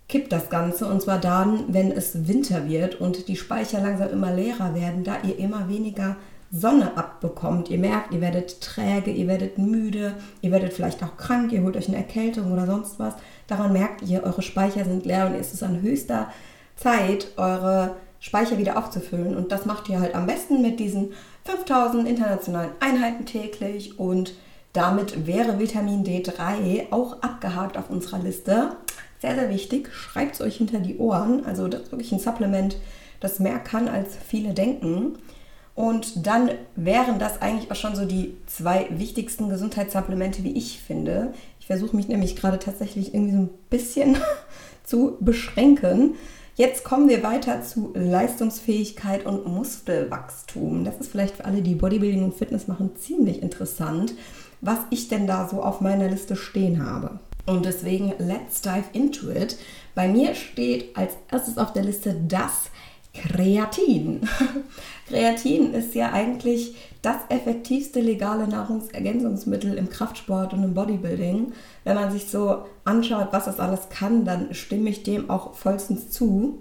kippt 0.10 0.32
das 0.32 0.50
Ganze 0.50 0.88
und 0.88 1.02
zwar 1.02 1.20
dann, 1.20 1.74
wenn 1.74 1.92
es 1.92 2.28
Winter 2.28 2.68
wird 2.68 3.00
und 3.00 3.28
die 3.28 3.36
Speicher 3.36 3.80
langsam 3.80 4.10
immer 4.10 4.34
leerer 4.34 4.76
werden, 4.76 5.04
da 5.04 5.18
ihr 5.24 5.40
immer 5.40 5.70
weniger 5.70 6.18
Sonne 6.56 6.96
abbekommt. 6.96 7.70
Ihr 7.70 7.80
merkt, 7.80 8.14
ihr 8.14 8.22
werdet 8.22 8.62
träge, 8.62 9.10
ihr 9.10 9.28
werdet 9.28 9.58
müde, 9.58 10.14
ihr 10.42 10.52
werdet 10.52 10.72
vielleicht 10.72 11.04
auch 11.04 11.18
krank, 11.18 11.52
ihr 11.52 11.64
holt 11.64 11.76
euch 11.76 11.88
eine 11.88 11.98
Erkältung 11.98 12.54
oder 12.54 12.68
sonst 12.68 13.00
was. 13.00 13.16
Daran 13.48 13.74
merkt 13.74 14.04
ihr, 14.04 14.24
eure 14.24 14.44
Speicher 14.44 14.86
sind 14.86 15.06
leer 15.06 15.26
und 15.26 15.34
es 15.34 15.52
ist 15.52 15.64
an 15.64 15.82
höchster 15.82 16.32
Zeit, 16.76 17.30
eure 17.38 17.96
Speicher 18.20 18.60
wieder 18.60 18.78
aufzufüllen. 18.78 19.36
Und 19.36 19.52
das 19.52 19.66
macht 19.66 19.90
ihr 19.90 20.00
halt 20.00 20.14
am 20.14 20.28
besten 20.28 20.62
mit 20.62 20.80
diesen 20.80 21.14
5000 21.46 22.08
internationalen 22.08 22.72
Einheiten 22.80 23.26
täglich 23.26 24.00
und 24.00 24.36
damit 24.74 25.26
wäre 25.26 25.60
Vitamin 25.60 26.04
D3 26.04 26.92
auch 26.92 27.22
abgehakt 27.24 27.78
auf 27.78 27.90
unserer 27.90 28.20
Liste. 28.20 28.76
Sehr, 29.20 29.36
sehr 29.36 29.50
wichtig. 29.50 29.92
Schreibt 29.92 30.36
es 30.36 30.42
euch 30.42 30.58
hinter 30.58 30.80
die 30.80 30.98
Ohren. 30.98 31.46
Also 31.46 31.68
das 31.68 31.82
ist 31.82 31.92
wirklich 31.92 32.12
ein 32.12 32.20
Supplement, 32.20 32.78
das 33.20 33.40
mehr 33.40 33.58
kann, 33.58 33.88
als 33.88 34.16
viele 34.16 34.54
denken. 34.54 35.18
Und 35.76 36.28
dann 36.28 36.52
wären 36.76 37.18
das 37.18 37.42
eigentlich 37.42 37.72
auch 37.72 37.76
schon 37.76 37.96
so 37.96 38.06
die 38.06 38.38
zwei 38.46 38.88
wichtigsten 38.92 39.50
Gesundheitssupplemente, 39.50 40.44
wie 40.44 40.56
ich 40.56 40.80
finde. 40.80 41.34
Ich 41.60 41.66
versuche 41.66 41.96
mich 41.96 42.08
nämlich 42.08 42.36
gerade 42.36 42.60
tatsächlich 42.60 43.14
irgendwie 43.14 43.34
so 43.34 43.42
ein 43.42 43.50
bisschen 43.70 44.18
zu 44.84 45.18
beschränken. 45.20 46.16
Jetzt 46.56 46.84
kommen 46.84 47.10
wir 47.10 47.24
weiter 47.24 47.64
zu 47.64 47.92
Leistungsfähigkeit 47.96 49.26
und 49.26 49.48
Muskelwachstum. 49.48 50.84
Das 50.84 50.98
ist 50.98 51.12
vielleicht 51.12 51.38
für 51.38 51.46
alle, 51.46 51.64
die 51.64 51.74
Bodybuilding 51.74 52.24
und 52.24 52.36
Fitness 52.36 52.68
machen, 52.68 52.92
ziemlich 52.96 53.42
interessant, 53.42 54.14
was 54.62 54.78
ich 54.92 55.08
denn 55.08 55.26
da 55.26 55.50
so 55.50 55.64
auf 55.64 55.82
meiner 55.82 56.08
Liste 56.08 56.36
stehen 56.36 56.86
habe. 56.86 57.20
Und 57.48 57.66
deswegen, 57.66 58.14
let's 58.20 58.62
dive 58.62 58.86
into 58.94 59.32
it. 59.32 59.58
Bei 59.96 60.08
mir 60.08 60.36
steht 60.36 60.96
als 60.96 61.14
erstes 61.32 61.58
auf 61.58 61.74
der 61.74 61.84
Liste 61.84 62.16
das 62.28 62.70
Kreatin. 63.14 64.22
Kreatin 65.08 65.74
ist 65.74 65.94
ja 65.96 66.12
eigentlich 66.12 66.76
das 67.02 67.18
effektivste 67.30 68.00
legale 68.00 68.48
Nahrungsergänzungsmittel 68.48 69.78
im 69.78 69.90
Kraftsport 69.90 70.54
und 70.54 70.64
im 70.64 70.74
Bodybuilding. 70.74 71.54
Wenn 71.84 71.96
man 71.96 72.12
sich 72.12 72.28
so 72.28 72.66
anschaut, 72.86 73.28
was 73.32 73.46
das 73.46 73.60
alles 73.60 73.90
kann, 73.90 74.26
dann 74.26 74.54
stimme 74.54 74.90
ich 74.90 75.04
dem 75.04 75.30
auch 75.30 75.54
vollstens 75.54 76.10
zu. 76.10 76.60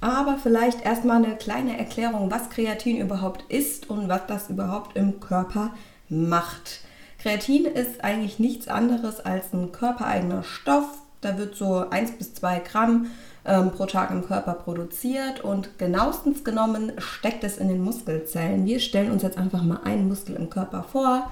Aber 0.00 0.36
vielleicht 0.36 0.84
erstmal 0.84 1.24
eine 1.24 1.36
kleine 1.36 1.78
Erklärung, 1.78 2.30
was 2.30 2.50
Kreatin 2.50 2.98
überhaupt 2.98 3.50
ist 3.50 3.88
und 3.88 4.08
was 4.08 4.26
das 4.26 4.50
überhaupt 4.50 4.96
im 4.96 5.20
Körper 5.20 5.72
macht. 6.10 6.80
Kreatin 7.18 7.64
ist 7.64 8.04
eigentlich 8.04 8.38
nichts 8.38 8.68
anderes 8.68 9.20
als 9.20 9.54
ein 9.54 9.72
körpereigener 9.72 10.42
Stoff. 10.42 10.98
Da 11.22 11.38
wird 11.38 11.56
so 11.56 11.88
1 11.88 12.18
bis 12.18 12.34
2 12.34 12.58
Gramm 12.58 13.06
ähm, 13.46 13.70
pro 13.72 13.86
Tag 13.86 14.10
im 14.10 14.26
Körper 14.26 14.54
produziert 14.54 15.42
und 15.42 15.78
genauestens 15.78 16.44
genommen 16.44 16.92
steckt 16.98 17.44
es 17.44 17.58
in 17.58 17.68
den 17.68 17.82
Muskelzellen. 17.82 18.66
Wir 18.66 18.80
stellen 18.80 19.10
uns 19.10 19.22
jetzt 19.22 19.38
einfach 19.38 19.62
mal 19.62 19.80
einen 19.84 20.08
Muskel 20.08 20.36
im 20.36 20.50
Körper 20.50 20.82
vor. 20.82 21.30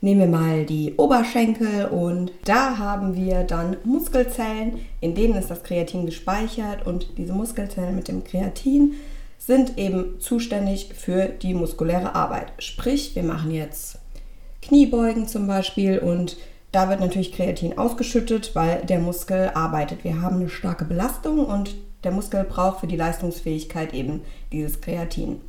Nehmen 0.00 0.20
wir 0.20 0.38
mal 0.38 0.64
die 0.64 0.94
Oberschenkel 0.96 1.86
und 1.86 2.30
da 2.44 2.78
haben 2.78 3.16
wir 3.16 3.42
dann 3.42 3.76
Muskelzellen, 3.82 4.78
in 5.00 5.16
denen 5.16 5.34
ist 5.34 5.50
das 5.50 5.64
Kreatin 5.64 6.06
gespeichert 6.06 6.86
und 6.86 7.18
diese 7.18 7.32
Muskelzellen 7.32 7.96
mit 7.96 8.06
dem 8.06 8.22
Kreatin 8.22 8.94
sind 9.38 9.76
eben 9.76 10.20
zuständig 10.20 10.92
für 10.94 11.26
die 11.26 11.54
muskuläre 11.54 12.14
Arbeit. 12.14 12.52
Sprich, 12.58 13.16
wir 13.16 13.24
machen 13.24 13.50
jetzt 13.50 13.98
Kniebeugen 14.62 15.26
zum 15.26 15.48
Beispiel 15.48 15.98
und 15.98 16.36
da 16.72 16.88
wird 16.88 17.00
natürlich 17.00 17.32
Kreatin 17.32 17.78
ausgeschüttet, 17.78 18.54
weil 18.54 18.84
der 18.84 18.98
Muskel 18.98 19.50
arbeitet. 19.54 20.04
Wir 20.04 20.20
haben 20.20 20.36
eine 20.36 20.48
starke 20.48 20.84
Belastung 20.84 21.44
und 21.44 21.74
der 22.04 22.12
Muskel 22.12 22.44
braucht 22.44 22.80
für 22.80 22.86
die 22.86 22.96
Leistungsfähigkeit 22.96 23.94
eben 23.94 24.20
dieses 24.52 24.80
Kreatin. 24.80 25.40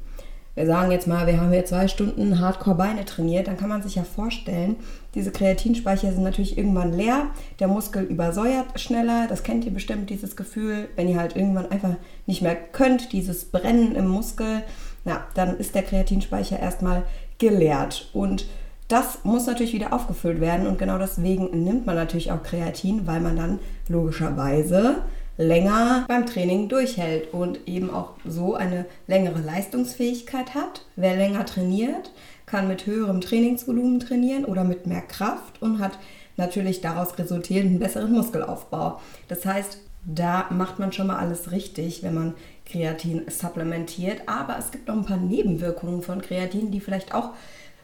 Wir 0.56 0.66
sagen 0.66 0.92
jetzt 0.92 1.08
mal, 1.08 1.26
wir 1.26 1.40
haben 1.40 1.52
hier 1.52 1.64
zwei 1.64 1.88
Stunden 1.88 2.40
Hardcore-Beine 2.40 3.06
trainiert, 3.06 3.48
dann 3.48 3.56
kann 3.56 3.70
man 3.70 3.82
sich 3.82 3.96
ja 3.96 4.04
vorstellen, 4.04 4.76
diese 5.16 5.32
Kreatinspeicher 5.32 6.12
sind 6.12 6.24
natürlich 6.24 6.58
irgendwann 6.58 6.92
leer, 6.92 7.28
der 7.60 7.70
Muskel 7.70 8.04
übersäuert 8.04 8.78
schneller, 8.78 9.28
das 9.30 9.44
kennt 9.44 9.64
ihr 9.64 9.74
bestimmt, 9.74 10.10
dieses 10.10 10.36
Gefühl, 10.36 10.90
wenn 10.98 11.08
ihr 11.08 11.18
halt 11.18 11.36
irgendwann 11.36 11.72
einfach 11.72 11.96
nicht 12.26 12.42
mehr 12.42 12.56
könnt, 12.56 13.14
dieses 13.14 13.46
Brennen 13.46 13.96
im 13.96 14.10
Muskel, 14.10 14.64
na, 15.06 15.24
dann 15.34 15.58
ist 15.58 15.76
der 15.76 15.84
Kreatinspeicher 15.84 16.60
erstmal 16.60 17.04
geleert. 17.38 18.10
Und 18.12 18.46
das 18.89 19.24
muss 19.24 19.46
natürlich 19.46 19.74
wieder 19.74 19.93
aufgefüllt 19.93 20.41
werden 20.41 20.67
und 20.67 20.79
genau 20.79 20.98
deswegen 20.98 21.63
nimmt 21.63 21.86
man 21.86 21.96
natürlich 21.96 22.31
auch 22.31 22.43
Kreatin, 22.43 23.08
weil 23.08 23.22
man 23.22 23.38
dann 23.38 23.60
logischerweise 23.88 25.03
länger 25.38 26.05
beim 26.08 26.25
Training 26.25 26.67
durchhält 26.67 27.34
und 27.34 27.67
eben 27.67 27.93
auch 27.93 28.15
so 28.25 28.55
eine 28.55 28.86
längere 29.08 29.39
Leistungsfähigkeit 29.39 30.53
hat. 30.55 30.86
Wer 30.96 31.15
länger 31.15 31.46
trainiert, 31.46 32.12
kann 32.46 32.67
mit 32.67 32.88
höherem 32.88 33.22
Trainingsvolumen 33.22 34.00
trainieren 34.00 34.43
oder 34.43 34.63
mit 34.63 34.88
mehr 34.88 35.01
Kraft 35.01 35.62
und 35.62 35.79
hat 35.79 35.98
natürlich 36.36 36.81
daraus 36.81 37.17
resultierend 37.17 37.69
einen 37.69 37.79
besseren 37.79 38.12
Muskelaufbau. 38.12 39.00
Das 39.27 39.46
heißt, 39.46 39.79
da 40.03 40.48
macht 40.50 40.79
man 40.79 40.91
schon 40.91 41.08
mal 41.08 41.17
alles 41.17 41.51
richtig, 41.51 42.01
wenn 42.01 42.15
man 42.15 42.34
Kreatin 42.65 43.24
supplementiert. 43.29 44.24
Aber 44.27 44.58
es 44.58 44.72
gibt 44.72 44.88
noch 44.88 44.96
ein 44.96 45.05
paar 45.05 45.17
Nebenwirkungen 45.17 46.01
von 46.01 46.22
Kreatin, 46.22 46.72
die 46.72 46.79
vielleicht 46.79 47.13
auch 47.13 47.31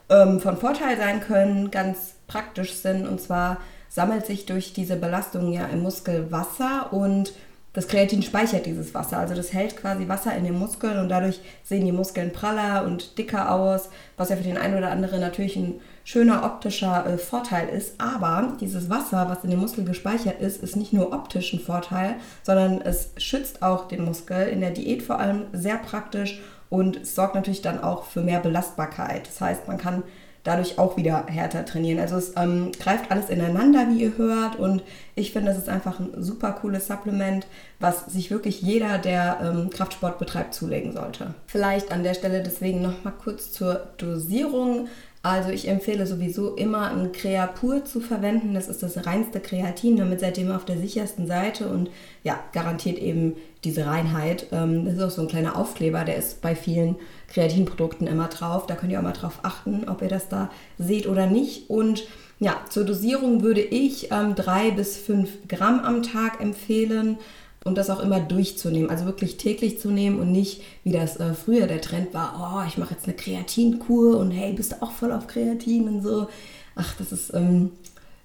ähm, 0.10 0.40
von 0.40 0.58
Vorteil 0.58 0.98
sein 0.98 1.22
können, 1.22 1.72
ganz 1.72 2.16
praktisch 2.28 2.74
sind. 2.76 3.08
Und 3.08 3.22
zwar 3.22 3.58
sammelt 3.90 4.26
sich 4.26 4.46
durch 4.46 4.74
diese 4.74 4.96
Belastung 4.96 5.52
ja 5.52 5.66
im 5.68 5.82
Muskel 5.82 6.32
Wasser 6.32 6.92
und 6.92 7.34
das 7.76 7.90
Kreatin 7.90 8.24
speichert 8.24 8.66
dieses 8.66 8.94
Wasser. 8.94 9.18
Also 9.18 9.36
das 9.36 9.52
hält 9.52 9.76
quasi 9.76 10.08
Wasser 10.08 10.34
in 10.34 10.46
den 10.46 10.58
Muskeln 10.58 10.98
und 10.98 11.10
dadurch 11.10 11.42
sehen 11.64 11.86
die 11.86 11.92
Muskeln 11.92 12.32
praller 12.32 12.86
und 12.86 13.18
dicker 13.18 13.52
aus, 13.52 13.90
was 14.16 14.30
ja 14.30 14.38
für 14.38 14.44
den 14.44 14.58
einen 14.58 14.78
oder 14.78 14.92
anderen 14.92 15.20
natürlich 15.20 15.58
ein 15.58 15.82
schöner 16.06 16.46
optischer 16.46 17.06
äh, 17.06 17.18
Vorteil 17.18 17.68
ist. 17.68 18.00
Aber 18.00 18.54
dieses 18.62 18.90
Wasser, 18.90 19.28
was 19.30 19.44
in 19.44 19.50
dem 19.50 19.60
Muskel 19.60 19.84
gespeichert 19.84 20.40
ist, 20.40 20.64
ist 20.64 20.78
nicht 20.78 20.94
nur 20.94 21.12
optisch 21.12 21.52
ein 21.52 21.60
Vorteil, 21.60 22.16
sondern 22.44 22.80
es 22.80 23.12
schützt 23.18 23.62
auch 23.62 23.90
den 23.90 24.06
Muskel. 24.06 24.48
In 24.48 24.62
der 24.62 24.72
Diät 24.72 25.04
vor 25.04 25.20
allem 25.20 25.48
sehr 25.52 25.78
praktisch 25.78 26.42
und 26.70 26.98
es 26.98 27.16
sorgt 27.16 27.36
natürlich 27.36 27.62
dann 27.62 27.82
auch 27.84 28.06
für 28.06 28.22
mehr 28.22 28.40
Belastbarkeit. 28.40 29.28
Das 29.28 29.42
heißt, 29.42 29.68
man 29.68 29.78
kann 29.78 30.04
dadurch 30.46 30.78
auch 30.78 30.96
wieder 30.96 31.26
härter 31.26 31.66
trainieren. 31.66 32.00
Also 32.00 32.16
es 32.18 32.34
ähm, 32.38 32.72
greift 32.80 33.12
alles 33.12 33.30
ineinander, 33.30 33.88
wie 33.90 34.04
ihr 34.04 34.18
hört. 34.18 34.58
Und 34.58 34.84
ich 35.16 35.34
finde, 35.34 35.50
das 35.50 35.58
ist 35.58 35.70
einfach 35.70 36.00
ein 36.00 36.12
super 36.24 36.52
cooles 36.54 36.88
Supplement, 36.88 37.48
was 37.80 38.06
sich 38.06 38.32
wirklich 38.32 38.62
jeder, 38.62 38.98
der 38.98 39.40
ähm, 39.42 39.70
Kraftsport 39.70 40.18
betreibt, 40.18 40.54
zulegen 40.54 40.94
sollte. 40.94 41.34
Vielleicht 41.48 41.92
an 41.92 42.04
der 42.04 42.14
Stelle 42.14 42.42
deswegen 42.42 42.82
noch 42.82 43.04
mal 43.04 43.12
kurz 43.12 43.52
zur 43.52 43.88
Dosierung. 43.98 44.88
Also 45.26 45.50
ich 45.50 45.68
empfehle 45.68 46.06
sowieso 46.06 46.54
immer 46.54 46.92
ein 46.92 47.12
Creapur 47.12 47.84
zu 47.84 48.00
verwenden. 48.00 48.54
Das 48.54 48.68
ist 48.68 48.84
das 48.84 49.08
reinste 49.08 49.40
Kreatin, 49.40 49.98
damit 49.98 50.20
seid 50.20 50.38
ihr 50.38 50.44
immer 50.44 50.56
auf 50.56 50.66
der 50.66 50.78
sichersten 50.78 51.26
Seite 51.26 51.68
und 51.68 51.90
ja, 52.24 52.40
garantiert 52.54 53.00
eben 53.00 53.36
diese 53.64 53.88
Reinheit. 53.88 54.46
Ähm, 54.52 54.86
das 54.86 54.94
ist 54.94 55.02
auch 55.02 55.10
so 55.10 55.24
ein 55.24 55.28
kleiner 55.28 55.58
Aufkleber, 55.58 56.04
der 56.04 56.18
ist 56.18 56.42
bei 56.42 56.56
vielen 56.56 56.96
Kreatinprodukten 57.28 58.06
immer 58.06 58.28
drauf. 58.28 58.68
Da 58.68 58.76
könnt 58.76 58.92
ihr 58.92 59.00
auch 59.00 59.04
mal 59.04 59.14
drauf 59.14 59.40
achten, 59.42 59.90
ob 59.90 60.04
ihr 60.04 60.10
das 60.10 60.30
da 60.30 60.52
seht 60.78 61.08
oder 61.08 61.26
nicht. 61.26 61.72
Und 61.72 62.08
ja, 62.40 62.62
zur 62.70 62.84
Dosierung 62.84 63.42
würde 63.42 63.62
ich 63.62 64.12
ähm, 64.12 64.36
drei 64.36 64.70
bis 64.72 64.96
fünf 64.96 65.48
Gramm 65.48 65.80
am 65.80 66.04
Tag 66.04 66.40
empfehlen 66.40 67.18
und 67.66 67.78
das 67.78 67.90
auch 67.90 68.00
immer 68.00 68.20
durchzunehmen. 68.20 68.90
Also 68.92 69.06
wirklich 69.06 69.38
täglich 69.38 69.80
zu 69.80 69.90
nehmen 69.90 70.20
und 70.20 70.32
nicht, 70.32 70.62
wie 70.84 70.92
das 70.92 71.18
äh, 71.18 71.34
früher 71.34 71.68
der 71.68 71.82
Trend 71.82 72.14
war, 72.14 72.64
oh, 72.64 72.68
ich 72.68 72.78
mache 72.78 72.94
jetzt 72.94 73.06
eine 73.06 73.16
Kreatinkur 73.16 74.18
und 74.18 74.32
hey, 74.32 74.54
bist 74.54 74.72
du 74.72 74.82
auch 74.82 74.92
voll 74.92 75.12
auf 75.12 75.28
Kreatin 75.28 75.88
und 75.88 76.04
so. 76.04 76.28
Ach, 76.76 76.94
das 76.98 77.12
ist 77.12 77.34
ähm, 77.34 77.72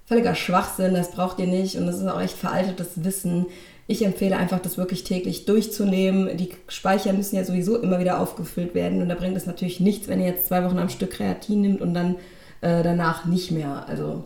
völliger 0.05 0.35
Schwachsinn, 0.35 0.93
das 0.93 1.11
braucht 1.11 1.39
ihr 1.39 1.47
nicht 1.47 1.75
und 1.75 1.87
das 1.87 1.97
ist 1.97 2.07
auch 2.07 2.21
echt 2.21 2.37
veraltetes 2.37 3.03
Wissen. 3.03 3.47
Ich 3.87 4.05
empfehle 4.05 4.37
einfach, 4.37 4.59
das 4.59 4.77
wirklich 4.77 5.03
täglich 5.03 5.45
durchzunehmen. 5.45 6.37
Die 6.37 6.51
Speicher 6.67 7.11
müssen 7.11 7.35
ja 7.35 7.43
sowieso 7.43 7.77
immer 7.79 7.99
wieder 7.99 8.19
aufgefüllt 8.19 8.75
werden 8.75 9.01
und 9.01 9.09
da 9.09 9.15
bringt 9.15 9.35
es 9.35 9.47
natürlich 9.47 9.79
nichts, 9.79 10.07
wenn 10.07 10.21
ihr 10.21 10.27
jetzt 10.27 10.47
zwei 10.47 10.63
Wochen 10.63 10.77
am 10.77 10.89
Stück 10.89 11.11
Kreatin 11.11 11.61
nimmt 11.61 11.81
und 11.81 11.95
dann 11.95 12.15
äh, 12.61 12.83
danach 12.83 13.25
nicht 13.25 13.49
mehr. 13.49 13.87
Also 13.87 14.23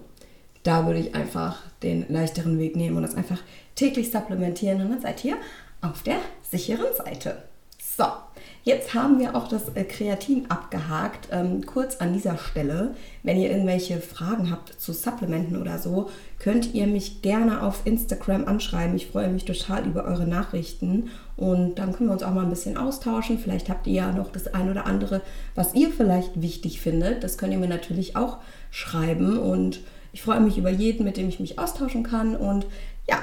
da 0.65 0.86
würde 0.88 1.00
ich 1.00 1.15
einfach 1.15 1.60
den 1.84 2.05
leichteren 2.10 2.60
Weg 2.60 2.75
nehmen 2.75 2.98
und 2.98 3.03
das 3.03 3.15
einfach 3.15 3.39
täglich 3.75 4.12
supplementieren 4.12 4.81
und 4.81 4.89
dann 4.89 5.01
seid 5.01 5.24
ihr 5.24 5.38
auf 5.81 6.01
der 6.01 6.17
sicheren 6.41 6.93
Seite. 6.98 7.43
So, 7.98 8.05
jetzt 8.63 8.95
haben 8.95 9.19
wir 9.19 9.36
auch 9.36 9.48
das 9.48 9.69
äh, 9.75 9.84
Kreatin 9.84 10.50
abgehakt. 10.50 11.29
Ähm, 11.31 11.65
kurz 11.65 11.98
an 11.98 12.13
dieser 12.13 12.38
Stelle, 12.38 12.95
wenn 13.22 13.39
ihr 13.39 13.51
irgendwelche 13.51 14.01
Fragen 14.01 14.50
habt 14.50 14.81
zu 14.81 14.91
Supplementen 14.91 15.62
oder 15.62 15.77
so, 15.77 16.10
könnt 16.39 16.74
ihr 16.74 16.88
mich 16.88 17.22
gerne 17.22 17.62
auf 17.62 17.81
Instagram 17.86 18.45
anschreiben. 18.45 18.95
Ich 18.95 19.07
freue 19.07 19.29
mich 19.29 19.45
total 19.45 19.86
über 19.86 20.03
eure 20.05 20.25
Nachrichten 20.25 21.12
und 21.38 21.75
dann 21.75 21.93
können 21.93 22.10
wir 22.10 22.13
uns 22.13 22.24
auch 22.24 22.34
mal 22.34 22.43
ein 22.43 22.50
bisschen 22.50 22.75
austauschen. 22.75 23.38
Vielleicht 23.38 23.69
habt 23.69 23.86
ihr 23.86 23.93
ja 23.93 24.12
noch 24.12 24.31
das 24.31 24.48
ein 24.53 24.69
oder 24.69 24.88
andere, 24.88 25.22
was 25.53 25.75
ihr 25.75 25.91
vielleicht 25.91 26.41
wichtig 26.41 26.81
findet. 26.81 27.24
Das 27.24 27.38
könnt 27.38 27.53
ihr 27.53 27.60
mir 27.60 27.69
natürlich 27.69 28.15
auch 28.15 28.39
schreiben 28.72 29.38
und 29.38 29.81
ich 30.15 30.22
freue 30.22 30.39
mich 30.39 30.57
über 30.57 30.69
jeden, 30.69 31.03
mit 31.03 31.17
dem 31.17 31.27
ich 31.27 31.41
mich 31.41 31.60
austauschen 31.60 32.03
kann. 32.03 32.38
Und 32.38 32.65
ja, 33.05 33.17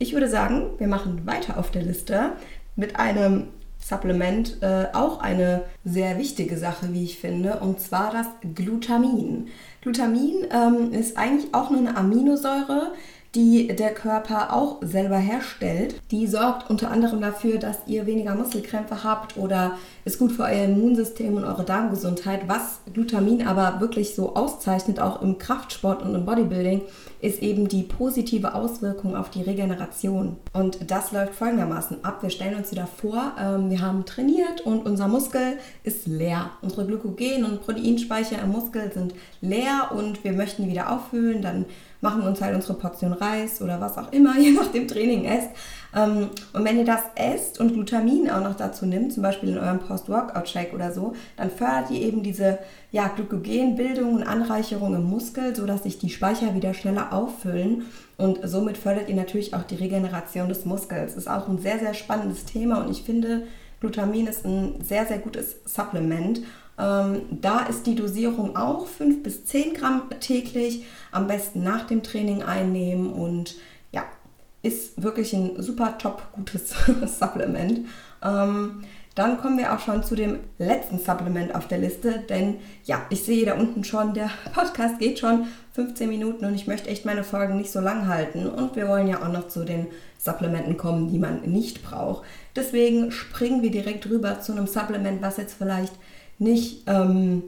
ich 0.00 0.12
würde 0.12 0.28
sagen, 0.28 0.70
wir 0.78 0.88
machen 0.88 1.24
weiter 1.24 1.56
auf 1.56 1.70
der 1.70 1.82
Liste 1.82 2.32
mit 2.74 2.96
einem 2.96 3.46
Supplement, 3.78 4.60
äh, 4.60 4.86
auch 4.92 5.20
eine 5.20 5.62
sehr 5.84 6.18
wichtige 6.18 6.58
Sache, 6.58 6.92
wie 6.92 7.04
ich 7.04 7.20
finde, 7.20 7.60
und 7.60 7.78
zwar 7.80 8.10
das 8.10 8.26
Glutamin. 8.56 9.50
Glutamin 9.82 10.48
ähm, 10.50 10.92
ist 10.92 11.16
eigentlich 11.16 11.54
auch 11.54 11.70
nur 11.70 11.78
eine 11.78 11.96
Aminosäure, 11.96 12.92
die 13.34 13.68
der 13.68 13.94
Körper 13.94 14.52
auch 14.52 14.78
selber 14.82 15.16
herstellt. 15.16 15.94
Die 16.10 16.26
sorgt 16.26 16.68
unter 16.68 16.90
anderem 16.90 17.20
dafür, 17.22 17.58
dass 17.58 17.78
ihr 17.86 18.06
weniger 18.06 18.34
Muskelkrämpfe 18.34 19.04
habt 19.04 19.38
oder 19.38 19.78
ist 20.04 20.18
gut 20.18 20.32
für 20.32 20.42
euer 20.42 20.64
Immunsystem 20.64 21.34
und 21.34 21.44
eure 21.44 21.64
Darmgesundheit. 21.64 22.42
Was 22.46 22.80
Glutamin 22.92 23.46
aber 23.46 23.80
wirklich 23.80 24.14
so 24.14 24.34
auszeichnet, 24.34 25.00
auch 25.00 25.22
im 25.22 25.38
Kraftsport 25.38 26.02
und 26.02 26.14
im 26.14 26.26
Bodybuilding, 26.26 26.82
ist 27.22 27.40
eben 27.40 27.68
die 27.68 27.84
positive 27.84 28.54
Auswirkung 28.54 29.16
auf 29.16 29.30
die 29.30 29.42
Regeneration. 29.42 30.36
Und 30.52 30.90
das 30.90 31.12
läuft 31.12 31.34
folgendermaßen 31.34 32.04
ab. 32.04 32.22
Wir 32.22 32.30
stellen 32.30 32.56
uns 32.56 32.70
wieder 32.70 32.86
vor, 32.86 33.32
ähm, 33.40 33.70
wir 33.70 33.80
haben 33.80 34.04
trainiert 34.04 34.62
und 34.62 34.84
unser 34.84 35.08
Muskel 35.08 35.58
ist 35.84 36.06
leer. 36.06 36.50
Unsere 36.60 36.84
Glykogen- 36.84 37.44
und 37.44 37.62
Proteinspeicher 37.62 38.42
im 38.42 38.50
Muskel 38.50 38.92
sind 38.92 39.14
leer 39.40 39.92
und 39.96 40.22
wir 40.24 40.32
möchten 40.32 40.64
die 40.64 40.70
wieder 40.70 40.92
auffüllen. 40.92 41.40
Dann 41.40 41.64
machen 42.02 42.22
uns 42.22 42.42
halt 42.42 42.54
unsere 42.54 42.74
Portion 42.74 43.12
Reis 43.12 43.62
oder 43.62 43.80
was 43.80 43.96
auch 43.96 44.12
immer, 44.12 44.36
je 44.38 44.50
nach 44.50 44.66
dem 44.66 44.86
Training 44.86 45.24
esst. 45.24 45.48
Ähm, 45.94 46.28
und 46.52 46.64
wenn 46.64 46.78
ihr 46.78 46.84
das 46.84 47.00
esst 47.14 47.60
und 47.60 47.72
Glutamin 47.72 48.28
auch 48.30 48.42
noch 48.42 48.56
dazu 48.56 48.84
nimmt, 48.84 49.12
zum 49.12 49.22
Beispiel 49.22 49.50
in 49.50 49.58
eurem 49.58 49.78
Post-Workout-Shake 49.78 50.74
oder 50.74 50.92
so, 50.92 51.14
dann 51.36 51.50
fördert 51.50 51.90
ihr 51.90 52.00
eben 52.00 52.22
diese 52.22 52.58
ja, 52.90 53.08
Glykogenbildung 53.08 54.14
und 54.14 54.22
Anreicherung 54.24 54.94
im 54.94 55.04
Muskel, 55.04 55.54
sodass 55.54 55.84
sich 55.84 55.98
die 55.98 56.10
Speicher 56.10 56.54
wieder 56.54 56.74
schneller 56.74 57.12
auffüllen. 57.12 57.86
Und 58.18 58.40
somit 58.44 58.76
fördert 58.76 59.08
ihr 59.08 59.16
natürlich 59.16 59.54
auch 59.54 59.62
die 59.62 59.76
Regeneration 59.76 60.48
des 60.48 60.64
Muskels. 60.64 61.14
Ist 61.14 61.30
auch 61.30 61.48
ein 61.48 61.58
sehr, 61.58 61.78
sehr 61.78 61.94
spannendes 61.94 62.44
Thema 62.44 62.82
und 62.82 62.90
ich 62.90 63.02
finde, 63.02 63.44
Glutamin 63.80 64.26
ist 64.26 64.44
ein 64.44 64.76
sehr, 64.82 65.06
sehr 65.06 65.18
gutes 65.18 65.56
Supplement. 65.64 66.40
Ähm, 66.82 67.22
da 67.30 67.60
ist 67.60 67.86
die 67.86 67.94
Dosierung 67.94 68.56
auch 68.56 68.86
5 68.86 69.22
bis 69.22 69.44
10 69.44 69.74
Gramm 69.74 70.02
täglich. 70.20 70.84
Am 71.12 71.28
besten 71.28 71.62
nach 71.62 71.86
dem 71.86 72.02
Training 72.02 72.42
einnehmen 72.42 73.12
und 73.12 73.54
ja, 73.92 74.04
ist 74.62 75.00
wirklich 75.00 75.32
ein 75.32 75.62
super 75.62 75.96
top 75.98 76.22
gutes 76.32 76.74
Supplement. 77.18 77.86
Ähm, 78.22 78.82
dann 79.14 79.38
kommen 79.38 79.58
wir 79.58 79.74
auch 79.74 79.78
schon 79.78 80.02
zu 80.02 80.16
dem 80.16 80.40
letzten 80.58 80.98
Supplement 80.98 81.54
auf 81.54 81.68
der 81.68 81.78
Liste, 81.78 82.24
denn 82.30 82.56
ja, 82.84 83.04
ich 83.10 83.22
sehe 83.22 83.44
da 83.44 83.54
unten 83.54 83.84
schon, 83.84 84.14
der 84.14 84.30
Podcast 84.54 84.98
geht 84.98 85.18
schon 85.18 85.46
15 85.74 86.08
Minuten 86.08 86.46
und 86.46 86.54
ich 86.54 86.66
möchte 86.66 86.88
echt 86.88 87.04
meine 87.04 87.22
Folgen 87.22 87.58
nicht 87.58 87.70
so 87.70 87.80
lang 87.80 88.08
halten 88.08 88.48
und 88.48 88.74
wir 88.74 88.88
wollen 88.88 89.08
ja 89.08 89.22
auch 89.22 89.30
noch 89.30 89.48
zu 89.48 89.64
den 89.64 89.86
Supplementen 90.18 90.78
kommen, 90.78 91.10
die 91.10 91.18
man 91.18 91.42
nicht 91.42 91.84
braucht. 91.84 92.24
Deswegen 92.56 93.12
springen 93.12 93.62
wir 93.62 93.70
direkt 93.70 94.08
rüber 94.08 94.40
zu 94.40 94.52
einem 94.52 94.66
Supplement, 94.66 95.20
was 95.20 95.36
jetzt 95.36 95.54
vielleicht 95.58 95.92
nicht 96.42 96.84
ähm, 96.86 97.44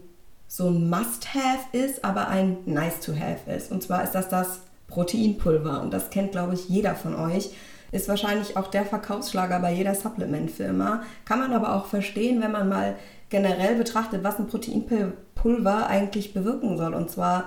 so 0.46 0.68
ein 0.68 0.88
Must-Have 0.88 1.76
ist, 1.76 2.04
aber 2.04 2.28
ein 2.28 2.58
Nice-to-Have 2.64 3.50
ist. 3.50 3.72
Und 3.72 3.82
zwar 3.82 4.04
ist 4.04 4.12
das 4.12 4.28
das 4.28 4.60
Proteinpulver 4.88 5.82
und 5.82 5.92
das 5.92 6.10
kennt, 6.10 6.32
glaube 6.32 6.54
ich, 6.54 6.68
jeder 6.68 6.94
von 6.94 7.14
euch 7.14 7.50
ist 7.90 8.08
wahrscheinlich 8.08 8.56
auch 8.56 8.68
der 8.68 8.84
Verkaufsschlager 8.84 9.60
bei 9.60 9.72
jeder 9.72 9.94
Supplement-Firma. 9.94 11.02
Kann 11.24 11.38
man 11.38 11.52
aber 11.52 11.76
auch 11.76 11.86
verstehen, 11.86 12.42
wenn 12.42 12.50
man 12.50 12.68
mal 12.68 12.96
generell 13.28 13.76
betrachtet, 13.76 14.24
was 14.24 14.38
ein 14.38 14.48
Proteinpulver 14.48 15.86
eigentlich 15.86 16.34
bewirken 16.34 16.76
soll. 16.76 16.92
Und 16.92 17.10
zwar, 17.10 17.44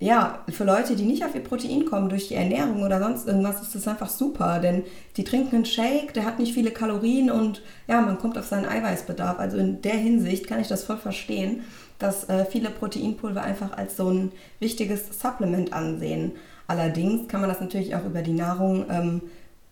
ja, 0.00 0.40
für 0.48 0.64
Leute, 0.64 0.96
die 0.96 1.04
nicht 1.04 1.24
auf 1.24 1.34
ihr 1.34 1.42
Protein 1.42 1.86
kommen 1.86 2.08
durch 2.08 2.28
die 2.28 2.34
Ernährung 2.34 2.82
oder 2.82 2.98
sonst 2.98 3.26
irgendwas, 3.26 3.62
ist 3.62 3.74
das 3.74 3.86
einfach 3.86 4.08
super. 4.08 4.58
Denn 4.58 4.82
die 5.16 5.24
trinken 5.24 5.56
einen 5.56 5.64
Shake, 5.64 6.12
der 6.14 6.24
hat 6.24 6.38
nicht 6.38 6.54
viele 6.54 6.72
Kalorien 6.72 7.30
und 7.30 7.62
ja, 7.86 8.00
man 8.00 8.18
kommt 8.18 8.36
auf 8.36 8.46
seinen 8.46 8.66
Eiweißbedarf. 8.66 9.38
Also 9.38 9.56
in 9.56 9.82
der 9.82 9.94
Hinsicht 9.94 10.46
kann 10.46 10.60
ich 10.60 10.68
das 10.68 10.84
voll 10.84 10.96
verstehen, 10.96 11.62
dass 11.98 12.28
äh, 12.28 12.44
viele 12.44 12.70
Proteinpulver 12.70 13.42
einfach 13.42 13.76
als 13.76 13.96
so 13.96 14.08
ein 14.10 14.32
wichtiges 14.58 15.20
Supplement 15.20 15.72
ansehen. 15.72 16.32
Allerdings 16.66 17.28
kann 17.28 17.40
man 17.40 17.48
das 17.48 17.60
natürlich 17.60 17.94
auch 17.94 18.04
über 18.04 18.22
die 18.22 18.32
Nahrung 18.32 18.86
ähm, 18.90 19.22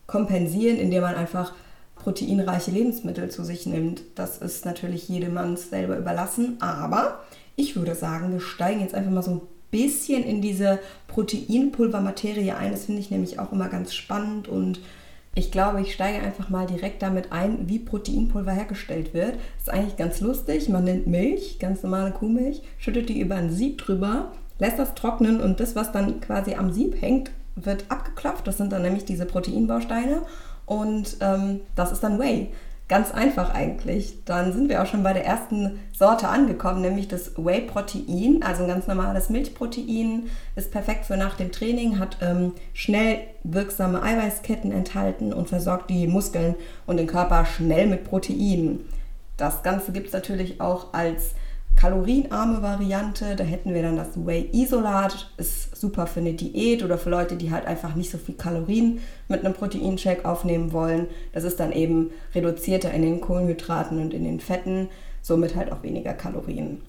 kompensieren, 0.07 0.79
indem 0.79 1.03
man 1.03 1.17
einfach 1.17 1.53
proteinreiche 1.97 2.71
Lebensmittel 2.71 3.31
zu 3.31 3.45
sich 3.45 3.67
nimmt. 3.67 4.03
Das 4.15 4.39
ist 4.39 4.65
natürlich 4.65 5.09
jedemanns 5.09 5.71
selber 5.71 5.97
überlassen, 5.97 6.57
aber 6.61 7.21
ich 7.57 7.77
würde 7.77 7.95
sagen, 7.95 8.33
wir 8.33 8.41
steigen 8.41 8.81
jetzt 8.81 8.95
einfach 8.95 9.11
mal 9.11 9.23
so 9.23 9.31
ein 9.33 9.41
bisschen 9.73 10.23
in 10.23 10.41
diese 10.41 10.79
Proteinpulvermaterie 11.09 12.53
ein. 12.53 12.71
Das 12.71 12.85
finde 12.85 13.01
ich 13.01 13.11
nämlich 13.11 13.41
auch 13.41 13.51
immer 13.51 13.69
ganz 13.69 13.93
spannend 13.93 14.47
und 14.47 14.81
ich 15.35 15.51
glaube, 15.51 15.81
ich 15.81 15.95
steige 15.95 16.23
einfach 16.23 16.51
mal 16.51 16.67
direkt 16.67 17.03
damit 17.03 17.33
ein, 17.33 17.69
wie 17.69 17.79
Proteinpulver 17.79 18.53
hergestellt 18.53 19.15
wird. 19.15 19.35
Das 19.35 19.63
ist 19.63 19.71
eigentlich 19.71 19.97
ganz 19.97 20.21
lustig. 20.21 20.69
Man 20.69 20.85
nimmt 20.85 21.07
Milch, 21.07 21.59
ganz 21.59 21.83
normale 21.83 22.13
Kuhmilch, 22.13 22.63
schüttet 22.77 23.09
die 23.09 23.19
über 23.19 23.37
ein 23.37 23.51
Sieb 23.51 23.79
drüber, 23.79 24.33
lässt 24.59 24.79
das 24.79 24.95
trocknen 24.95 25.41
und 25.41 25.59
das, 25.59 25.75
was 25.75 25.91
dann 25.91 26.21
quasi 26.21 26.55
am 26.55 26.71
Sieb 26.71 27.01
hängt, 27.01 27.31
wird 27.57 27.87
abgeklopft. 27.89 28.47
Das 28.47 28.59
sind 28.59 28.73
dann 28.73 28.83
nämlich 28.83 29.07
diese 29.07 29.25
Proteinbausteine 29.25 30.21
und 30.67 31.17
ähm, 31.21 31.61
das 31.77 31.93
ist 31.93 32.03
dann 32.03 32.19
Whey. 32.19 32.51
Ganz 32.93 33.11
einfach 33.11 33.55
eigentlich. 33.55 34.23
Dann 34.27 34.53
sind 34.53 34.69
wir 34.69 34.83
auch 34.83 34.87
schon 34.87 35.03
bei 35.03 35.15
der 35.15 35.25
ersten 35.25 35.81
Sorte 35.95 36.29
angekommen, 36.29 36.83
nämlich 36.83 37.09
das 37.09 37.39
Whey-Protein, 37.39 38.43
also 38.43 38.65
ein 38.65 38.69
ganz 38.69 38.87
normales 38.87 39.31
Milchprotein, 39.31 40.25
ist 40.57 40.71
perfekt 40.71 41.07
für 41.07 41.17
nach 41.17 41.35
dem 41.35 41.53
Training, 41.53 41.99
hat 41.99 42.19
ähm, 42.21 42.53
schnell 42.75 43.21
wirksame 43.45 44.03
Eiweißketten 44.03 44.73
enthalten 44.73 45.33
und 45.33 45.49
versorgt 45.49 45.89
die 45.89 46.07
Muskeln 46.07 46.55
und 46.87 46.99
den 46.99 47.07
Körper 47.07 47.47
schnell 47.47 47.87
mit 47.87 48.05
Protein. 48.05 48.81
Das 49.39 49.63
Ganze 49.63 49.93
gibt 49.93 50.09
es 50.09 50.13
natürlich 50.13 50.61
auch 50.61 50.93
als 50.93 51.35
kalorienarme 51.77 52.63
Variante. 52.63 53.37
Da 53.37 53.45
hätten 53.45 53.75
wir 53.75 53.83
dann 53.83 53.97
das 53.97 54.25
Whey-Isolat. 54.25 55.31
Ist 55.37 55.77
super 55.77 56.07
für 56.07 56.21
eine 56.21 56.35
Diät 56.35 56.83
oder 56.83 56.99
für 56.99 57.11
Leute, 57.11 57.37
die 57.37 57.51
halt 57.51 57.67
einfach 57.67 57.95
nicht 57.95 58.11
so 58.11 58.19
viel 58.19 58.37
Kalorien 58.37 59.01
mit 59.29 59.45
einem 59.45 59.55
Proteinshake 59.55 60.25
aufnehmen 60.25 60.73
wollen. 60.73 61.09
Das 61.33 61.45
ist 61.45 61.61
dann 61.61 61.73
eben 61.73 62.11
reduzierter 62.35 62.93
in 62.93 63.03
den 63.03 63.21
Kohlenhydraten 63.21 64.01
und 64.01 64.15
in 64.15 64.25
den 64.25 64.41
Fetten, 64.41 64.89
somit 65.23 65.57
halt 65.57 65.73
auch 65.73 65.83
weniger 65.83 66.13
Kalorien. 66.15 66.83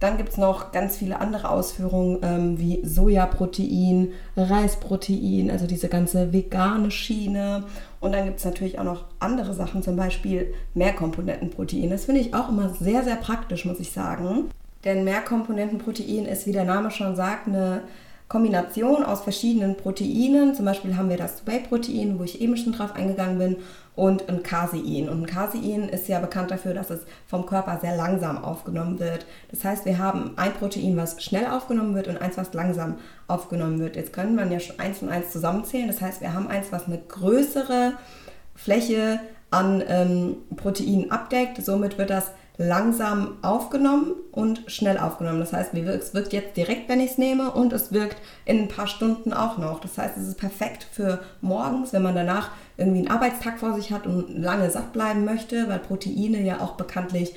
Dann 0.00 0.16
gibt 0.16 0.30
es 0.30 0.38
noch 0.38 0.72
ganz 0.72 0.96
viele 0.96 1.20
andere 1.20 1.50
Ausführungen 1.50 2.20
ähm, 2.22 2.58
wie 2.58 2.80
Sojaprotein, 2.82 4.12
Reisprotein, 4.34 5.50
also 5.50 5.66
diese 5.66 5.88
ganze 5.88 6.32
vegane 6.32 6.90
Schiene. 6.90 7.64
Und 8.00 8.12
dann 8.12 8.24
gibt 8.24 8.38
es 8.38 8.44
natürlich 8.44 8.78
auch 8.78 8.84
noch 8.84 9.04
andere 9.18 9.54
Sachen, 9.54 9.82
zum 9.82 9.96
Beispiel 9.96 10.54
Mehrkomponentenprotein. 10.74 11.90
Das 11.90 12.06
finde 12.06 12.22
ich 12.22 12.34
auch 12.34 12.48
immer 12.48 12.70
sehr, 12.70 13.04
sehr 13.04 13.16
praktisch, 13.16 13.66
muss 13.66 13.78
ich 13.78 13.92
sagen. 13.92 14.50
Denn 14.84 15.04
Mehrkomponentenprotein 15.04 16.24
ist, 16.24 16.46
wie 16.46 16.52
der 16.52 16.64
Name 16.64 16.90
schon 16.90 17.14
sagt, 17.14 17.46
eine 17.46 17.82
Kombination 18.30 19.02
aus 19.04 19.22
verschiedenen 19.22 19.76
Proteinen. 19.76 20.54
Zum 20.54 20.64
Beispiel 20.64 20.96
haben 20.96 21.10
wir 21.10 21.16
das 21.16 21.46
Whey-Protein, 21.46 22.16
wo 22.16 22.22
ich 22.22 22.40
eben 22.40 22.56
schon 22.56 22.72
drauf 22.72 22.94
eingegangen 22.94 23.38
bin, 23.38 23.56
und 23.96 24.28
ein 24.28 24.44
Casein. 24.44 25.08
Und 25.08 25.22
ein 25.22 25.26
Casein 25.26 25.88
ist 25.88 26.06
ja 26.06 26.20
bekannt 26.20 26.52
dafür, 26.52 26.72
dass 26.72 26.90
es 26.90 27.00
vom 27.26 27.44
Körper 27.44 27.78
sehr 27.82 27.96
langsam 27.96 28.42
aufgenommen 28.42 29.00
wird. 29.00 29.26
Das 29.50 29.64
heißt, 29.64 29.84
wir 29.84 29.98
haben 29.98 30.34
ein 30.36 30.54
Protein, 30.54 30.96
was 30.96 31.22
schnell 31.22 31.46
aufgenommen 31.46 31.94
wird 31.96 32.06
und 32.06 32.18
eins, 32.18 32.38
was 32.38 32.54
langsam 32.54 32.98
aufgenommen 33.26 33.80
wird. 33.80 33.96
Jetzt 33.96 34.12
können 34.12 34.36
man 34.36 34.52
ja 34.52 34.60
schon 34.60 34.78
eins 34.78 35.02
und 35.02 35.08
eins 35.08 35.32
zusammenzählen. 35.32 35.88
Das 35.88 36.00
heißt, 36.00 36.20
wir 36.20 36.32
haben 36.32 36.46
eins, 36.46 36.68
was 36.70 36.86
eine 36.86 36.98
größere 36.98 37.94
Fläche 38.54 39.18
an 39.50 39.82
ähm, 39.88 40.36
Proteinen 40.54 41.10
abdeckt. 41.10 41.62
Somit 41.62 41.98
wird 41.98 42.10
das 42.10 42.30
langsam 42.60 43.38
aufgenommen 43.40 44.12
und 44.32 44.64
schnell 44.66 44.98
aufgenommen. 44.98 45.40
Das 45.40 45.54
heißt, 45.54 45.72
es 45.72 46.12
wirkt 46.12 46.34
jetzt 46.34 46.58
direkt, 46.58 46.90
wenn 46.90 47.00
ich 47.00 47.12
es 47.12 47.18
nehme 47.18 47.50
und 47.52 47.72
es 47.72 47.90
wirkt 47.90 48.18
in 48.44 48.58
ein 48.58 48.68
paar 48.68 48.86
Stunden 48.86 49.32
auch 49.32 49.56
noch. 49.56 49.80
Das 49.80 49.96
heißt, 49.96 50.18
es 50.18 50.28
ist 50.28 50.38
perfekt 50.38 50.86
für 50.92 51.20
morgens, 51.40 51.94
wenn 51.94 52.02
man 52.02 52.14
danach 52.14 52.50
irgendwie 52.76 52.98
einen 52.98 53.10
Arbeitstag 53.10 53.58
vor 53.58 53.72
sich 53.72 53.92
hat 53.92 54.06
und 54.06 54.38
lange 54.38 54.70
satt 54.70 54.92
bleiben 54.92 55.24
möchte, 55.24 55.70
weil 55.70 55.78
Proteine 55.78 56.42
ja 56.42 56.60
auch 56.60 56.72
bekanntlich 56.72 57.34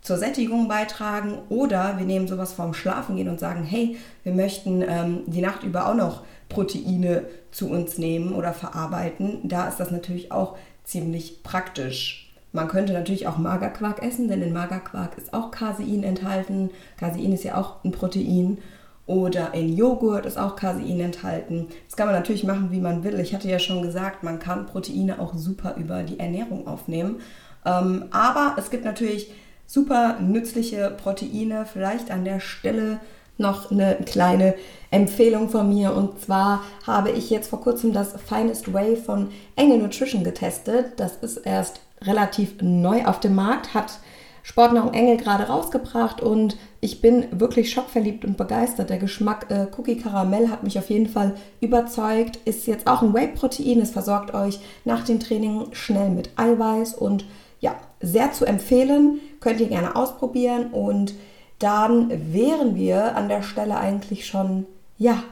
zur 0.00 0.18
Sättigung 0.18 0.66
beitragen. 0.66 1.38
Oder 1.50 1.96
wir 1.96 2.04
nehmen 2.04 2.26
sowas 2.26 2.52
vorm 2.52 2.74
Schlafen 2.74 3.14
gehen 3.14 3.28
und 3.28 3.38
sagen, 3.38 3.62
hey, 3.62 3.96
wir 4.24 4.32
möchten 4.32 4.82
ähm, 4.82 5.20
die 5.26 5.40
Nacht 5.40 5.62
über 5.62 5.88
auch 5.88 5.94
noch 5.94 6.24
Proteine 6.48 7.26
zu 7.52 7.70
uns 7.70 7.96
nehmen 7.96 8.34
oder 8.34 8.52
verarbeiten. 8.52 9.38
Da 9.44 9.68
ist 9.68 9.78
das 9.78 9.92
natürlich 9.92 10.32
auch 10.32 10.56
ziemlich 10.82 11.44
praktisch. 11.44 12.23
Man 12.54 12.68
könnte 12.68 12.92
natürlich 12.92 13.26
auch 13.26 13.36
Magerquark 13.36 14.00
essen, 14.00 14.28
denn 14.28 14.40
in 14.40 14.52
Magerquark 14.52 15.18
ist 15.18 15.34
auch 15.34 15.50
Casein 15.50 16.04
enthalten. 16.04 16.70
Casein 16.96 17.32
ist 17.32 17.42
ja 17.42 17.56
auch 17.56 17.84
ein 17.84 17.90
Protein. 17.90 18.58
Oder 19.06 19.52
in 19.54 19.76
Joghurt 19.76 20.24
ist 20.24 20.38
auch 20.38 20.54
Casein 20.54 21.00
enthalten. 21.00 21.66
Das 21.88 21.96
kann 21.96 22.06
man 22.06 22.14
natürlich 22.14 22.44
machen, 22.44 22.70
wie 22.70 22.78
man 22.78 23.02
will. 23.02 23.18
Ich 23.18 23.34
hatte 23.34 23.48
ja 23.48 23.58
schon 23.58 23.82
gesagt, 23.82 24.22
man 24.22 24.38
kann 24.38 24.66
Proteine 24.66 25.18
auch 25.18 25.34
super 25.34 25.74
über 25.76 26.04
die 26.04 26.20
Ernährung 26.20 26.68
aufnehmen. 26.68 27.20
Ähm, 27.66 28.04
aber 28.12 28.54
es 28.56 28.70
gibt 28.70 28.84
natürlich 28.84 29.32
super 29.66 30.20
nützliche 30.20 30.90
Proteine. 30.90 31.66
Vielleicht 31.66 32.12
an 32.12 32.24
der 32.24 32.38
Stelle 32.38 33.00
noch 33.36 33.72
eine 33.72 33.96
kleine 34.06 34.54
Empfehlung 34.92 35.48
von 35.48 35.68
mir. 35.68 35.92
Und 35.92 36.20
zwar 36.20 36.62
habe 36.86 37.10
ich 37.10 37.30
jetzt 37.30 37.50
vor 37.50 37.60
kurzem 37.60 37.92
das 37.92 38.14
Finest 38.28 38.72
Way 38.72 38.94
von 38.94 39.30
Engel 39.56 39.78
Nutrition 39.78 40.22
getestet. 40.22 40.92
Das 40.98 41.16
ist 41.16 41.38
erst 41.38 41.80
relativ 42.06 42.56
neu 42.60 43.04
auf 43.04 43.20
dem 43.20 43.34
Markt, 43.34 43.74
hat 43.74 43.98
Sportnahrung 44.42 44.92
Engel 44.92 45.16
gerade 45.16 45.44
rausgebracht 45.44 46.20
und 46.20 46.58
ich 46.82 47.00
bin 47.00 47.24
wirklich 47.30 47.72
schockverliebt 47.72 48.26
und 48.26 48.36
begeistert. 48.36 48.90
Der 48.90 48.98
Geschmack 48.98 49.46
äh, 49.50 49.68
Cookie 49.76 49.96
Karamell 49.96 50.50
hat 50.50 50.62
mich 50.62 50.78
auf 50.78 50.90
jeden 50.90 51.08
Fall 51.08 51.34
überzeugt. 51.62 52.38
Ist 52.44 52.66
jetzt 52.66 52.86
auch 52.86 53.00
ein 53.00 53.14
Whey-Protein. 53.14 53.80
Es 53.80 53.92
versorgt 53.92 54.34
euch 54.34 54.60
nach 54.84 55.02
dem 55.02 55.18
Training 55.18 55.68
schnell 55.72 56.10
mit 56.10 56.28
Eiweiß 56.36 56.92
und 56.92 57.24
ja, 57.60 57.74
sehr 58.00 58.32
zu 58.32 58.44
empfehlen. 58.44 59.18
Könnt 59.40 59.60
ihr 59.60 59.68
gerne 59.68 59.96
ausprobieren 59.96 60.66
und 60.72 61.14
dann 61.58 62.10
wären 62.34 62.76
wir 62.76 63.16
an 63.16 63.30
der 63.30 63.42
Stelle 63.42 63.78
eigentlich 63.78 64.26
schon, 64.26 64.66
ja, 64.98 65.22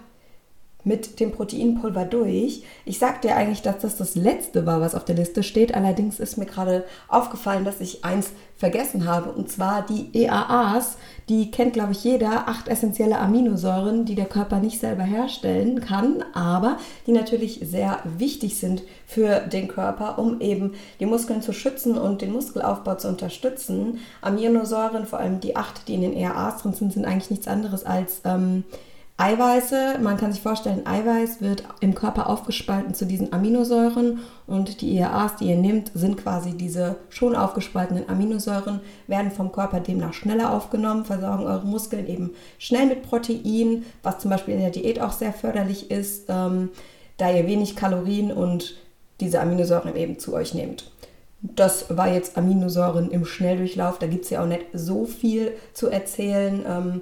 mit 0.84 1.20
dem 1.20 1.32
Proteinpulver 1.32 2.04
durch. 2.04 2.64
Ich 2.84 2.98
sagte 2.98 3.28
ja 3.28 3.36
eigentlich, 3.36 3.62
dass 3.62 3.78
das 3.78 3.96
das 3.96 4.14
letzte 4.14 4.66
war, 4.66 4.80
was 4.80 4.94
auf 4.94 5.04
der 5.04 5.14
Liste 5.14 5.42
steht. 5.42 5.74
Allerdings 5.74 6.18
ist 6.18 6.38
mir 6.38 6.46
gerade 6.46 6.84
aufgefallen, 7.08 7.64
dass 7.64 7.80
ich 7.80 8.04
eins 8.04 8.32
vergessen 8.56 9.06
habe. 9.06 9.32
Und 9.32 9.50
zwar 9.50 9.84
die 9.84 10.10
EAAs. 10.12 10.96
Die 11.28 11.50
kennt, 11.50 11.72
glaube 11.72 11.92
ich, 11.92 12.04
jeder. 12.04 12.48
Acht 12.48 12.68
essentielle 12.68 13.18
Aminosäuren, 13.18 14.04
die 14.04 14.14
der 14.14 14.26
Körper 14.26 14.58
nicht 14.58 14.80
selber 14.80 15.02
herstellen 15.02 15.80
kann, 15.80 16.24
aber 16.32 16.78
die 17.06 17.12
natürlich 17.12 17.60
sehr 17.62 17.98
wichtig 18.18 18.58
sind 18.58 18.82
für 19.06 19.40
den 19.40 19.68
Körper, 19.68 20.18
um 20.18 20.40
eben 20.40 20.74
die 21.00 21.06
Muskeln 21.06 21.42
zu 21.42 21.52
schützen 21.52 21.98
und 21.98 22.22
den 22.22 22.32
Muskelaufbau 22.32 22.94
zu 22.96 23.08
unterstützen. 23.08 23.98
Aminosäuren, 24.20 25.06
vor 25.06 25.18
allem 25.18 25.40
die 25.40 25.56
acht, 25.56 25.88
die 25.88 25.94
in 25.94 26.02
den 26.02 26.16
EAAs 26.16 26.62
drin 26.62 26.74
sind, 26.74 26.92
sind 26.92 27.04
eigentlich 27.04 27.30
nichts 27.30 27.48
anderes 27.48 27.84
als... 27.84 28.20
Ähm, 28.24 28.64
Eiweiße, 29.18 29.98
man 30.00 30.16
kann 30.16 30.32
sich 30.32 30.42
vorstellen, 30.42 30.86
Eiweiß 30.86 31.40
wird 31.40 31.64
im 31.80 31.94
Körper 31.94 32.28
aufgespalten 32.28 32.94
zu 32.94 33.06
diesen 33.06 33.32
Aminosäuren 33.32 34.20
und 34.46 34.80
die 34.80 34.96
EAAs, 34.96 35.36
die 35.36 35.48
ihr 35.48 35.56
nehmt, 35.56 35.92
sind 35.94 36.16
quasi 36.16 36.56
diese 36.56 36.96
schon 37.08 37.36
aufgespaltenen 37.36 38.08
Aminosäuren, 38.08 38.80
werden 39.06 39.30
vom 39.30 39.52
Körper 39.52 39.80
demnach 39.80 40.14
schneller 40.14 40.52
aufgenommen, 40.52 41.04
versorgen 41.04 41.44
eure 41.44 41.66
Muskeln 41.66 42.08
eben 42.08 42.30
schnell 42.58 42.86
mit 42.86 43.02
Protein, 43.02 43.84
was 44.02 44.18
zum 44.18 44.30
Beispiel 44.30 44.54
in 44.54 44.60
der 44.60 44.70
Diät 44.70 45.00
auch 45.00 45.12
sehr 45.12 45.32
förderlich 45.32 45.90
ist. 45.90 46.24
Ähm, 46.28 46.70
da 47.22 47.30
ihr 47.30 47.46
wenig 47.46 47.76
Kalorien 47.76 48.32
und 48.32 48.76
diese 49.20 49.40
Aminosäuren 49.40 49.94
eben 49.94 50.18
zu 50.18 50.34
euch 50.34 50.54
nehmt. 50.54 50.90
Das 51.40 51.96
war 51.96 52.12
jetzt 52.12 52.36
Aminosäuren 52.36 53.10
im 53.10 53.24
Schnelldurchlauf. 53.24 53.98
Da 53.98 54.06
gibt 54.06 54.24
es 54.24 54.30
ja 54.30 54.42
auch 54.42 54.46
nicht 54.46 54.66
so 54.72 55.06
viel 55.06 55.52
zu 55.72 55.88
erzählen. 55.88 56.64
Ähm, 56.66 57.00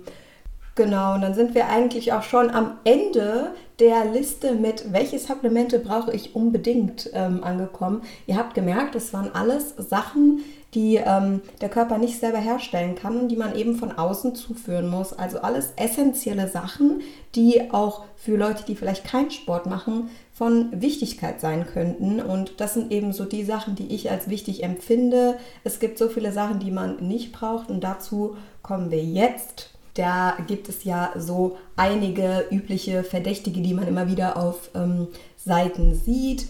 genau, 0.75 1.15
und 1.15 1.23
dann 1.23 1.35
sind 1.35 1.55
wir 1.55 1.69
eigentlich 1.69 2.13
auch 2.13 2.23
schon 2.23 2.51
am 2.51 2.79
Ende 2.85 3.53
der 3.79 4.05
Liste 4.05 4.55
mit, 4.55 4.93
welche 4.93 5.19
Supplemente 5.19 5.79
brauche 5.79 6.13
ich 6.13 6.35
unbedingt 6.35 7.11
ähm, 7.15 7.43
angekommen. 7.43 8.03
Ihr 8.27 8.37
habt 8.37 8.55
gemerkt, 8.55 8.95
es 8.95 9.13
waren 9.13 9.35
alles 9.35 9.75
Sachen, 9.79 10.41
die 10.75 10.97
ähm, 10.97 11.41
der 11.61 11.69
Körper 11.69 11.99
nicht 11.99 12.21
selber 12.21 12.39
herstellen 12.39 12.95
kann 12.95 13.19
und 13.19 13.29
die 13.29 13.37
man 13.37 13.57
eben 13.57 13.75
von 13.75 13.91
außen 13.91 14.35
zuführen 14.35 14.89
muss. 14.89 15.13
Also 15.13 15.41
alles 15.41 15.73
essentielle 15.77 16.47
Sachen, 16.47 17.01
die 17.35 17.73
auch 17.73 18.05
für 18.17 18.37
Leute, 18.37 18.65
die 18.65 18.77
vielleicht 18.77 19.05
keinen 19.05 19.31
Sport 19.31 19.67
machen, 19.67 20.11
von 20.33 20.81
Wichtigkeit 20.81 21.41
sein 21.41 21.67
könnten. 21.67 22.21
Und 22.21 22.61
das 22.61 22.75
sind 22.75 22.93
eben 22.93 23.13
so 23.13 23.25
die 23.25 23.45
Sachen, 23.45 23.75
die 23.75 23.93
ich 23.95 24.11
als 24.11 24.29
wichtig 24.29 24.63
empfinde. 24.63 25.39
Es 25.65 25.81
gibt 25.81 25.99
so 25.99 26.09
viele 26.09 26.33
Sachen, 26.33 26.61
die 26.61 26.71
man 26.71 26.97
nicht 27.07 27.33
braucht 27.33 27.69
und 27.69 27.83
dazu 27.83 28.37
kommen 28.63 28.91
wir 28.91 29.03
jetzt. 29.03 29.71
Da 29.95 30.37
gibt 30.47 30.69
es 30.69 30.85
ja 30.85 31.13
so 31.17 31.59
einige 31.77 32.47
übliche 32.51 33.03
Verdächtige, 33.03 33.61
die 33.61 33.75
man 33.75 33.89
immer 33.89 34.09
wieder 34.09 34.37
auf 34.37 34.71
ähm, 34.75 35.09
Seiten 35.37 35.95
sieht. 35.95 36.47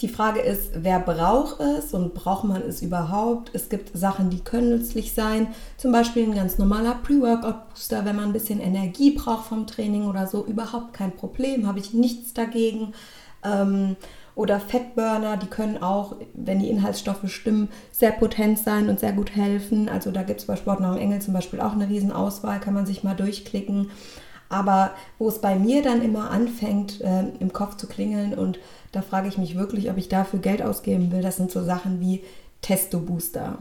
Die 0.00 0.08
Frage 0.08 0.40
ist, 0.40 0.70
wer 0.74 0.98
braucht 0.98 1.60
es 1.60 1.94
und 1.94 2.14
braucht 2.14 2.44
man 2.44 2.62
es 2.62 2.82
überhaupt? 2.82 3.50
Es 3.54 3.68
gibt 3.68 3.96
Sachen, 3.96 4.28
die 4.28 4.40
können 4.40 4.70
nützlich 4.70 5.14
sein, 5.14 5.46
zum 5.76 5.92
Beispiel 5.92 6.24
ein 6.24 6.34
ganz 6.34 6.58
normaler 6.58 6.96
Pre-Workout-Booster, 6.96 8.04
wenn 8.04 8.16
man 8.16 8.26
ein 8.26 8.32
bisschen 8.32 8.60
Energie 8.60 9.12
braucht 9.12 9.46
vom 9.46 9.68
Training 9.68 10.06
oder 10.06 10.26
so, 10.26 10.44
überhaupt 10.44 10.94
kein 10.94 11.12
Problem, 11.12 11.68
habe 11.68 11.78
ich 11.78 11.94
nichts 11.94 12.34
dagegen. 12.34 12.92
Ähm, 13.44 13.96
oder 14.34 14.58
Fettburner, 14.58 15.36
die 15.36 15.46
können 15.46 15.82
auch, 15.82 16.16
wenn 16.34 16.58
die 16.58 16.68
Inhaltsstoffe 16.68 17.30
stimmen, 17.30 17.68
sehr 17.92 18.10
potent 18.12 18.58
sein 18.58 18.88
und 18.88 18.98
sehr 18.98 19.12
gut 19.12 19.36
helfen. 19.36 19.88
Also 19.88 20.10
da 20.10 20.22
gibt 20.22 20.40
es 20.40 20.46
bei 20.46 20.56
Sportnahrung 20.56 20.98
Engel 20.98 21.20
zum 21.20 21.34
Beispiel 21.34 21.60
auch 21.60 21.72
eine 21.72 21.88
Riesenauswahl, 21.88 22.60
kann 22.60 22.74
man 22.74 22.86
sich 22.86 23.04
mal 23.04 23.14
durchklicken. 23.14 23.90
Aber 24.48 24.90
wo 25.18 25.28
es 25.28 25.40
bei 25.40 25.56
mir 25.56 25.82
dann 25.82 26.02
immer 26.02 26.30
anfängt, 26.30 27.00
äh, 27.00 27.24
im 27.40 27.52
Kopf 27.52 27.76
zu 27.76 27.86
klingeln 27.86 28.34
und 28.34 28.58
da 28.92 29.02
frage 29.02 29.28
ich 29.28 29.38
mich 29.38 29.56
wirklich, 29.56 29.90
ob 29.90 29.96
ich 29.96 30.08
dafür 30.08 30.38
Geld 30.38 30.62
ausgeben 30.62 31.10
will, 31.10 31.22
das 31.22 31.36
sind 31.36 31.50
so 31.50 31.62
Sachen 31.62 32.00
wie 32.00 32.22
Testo-Booster. 32.60 33.58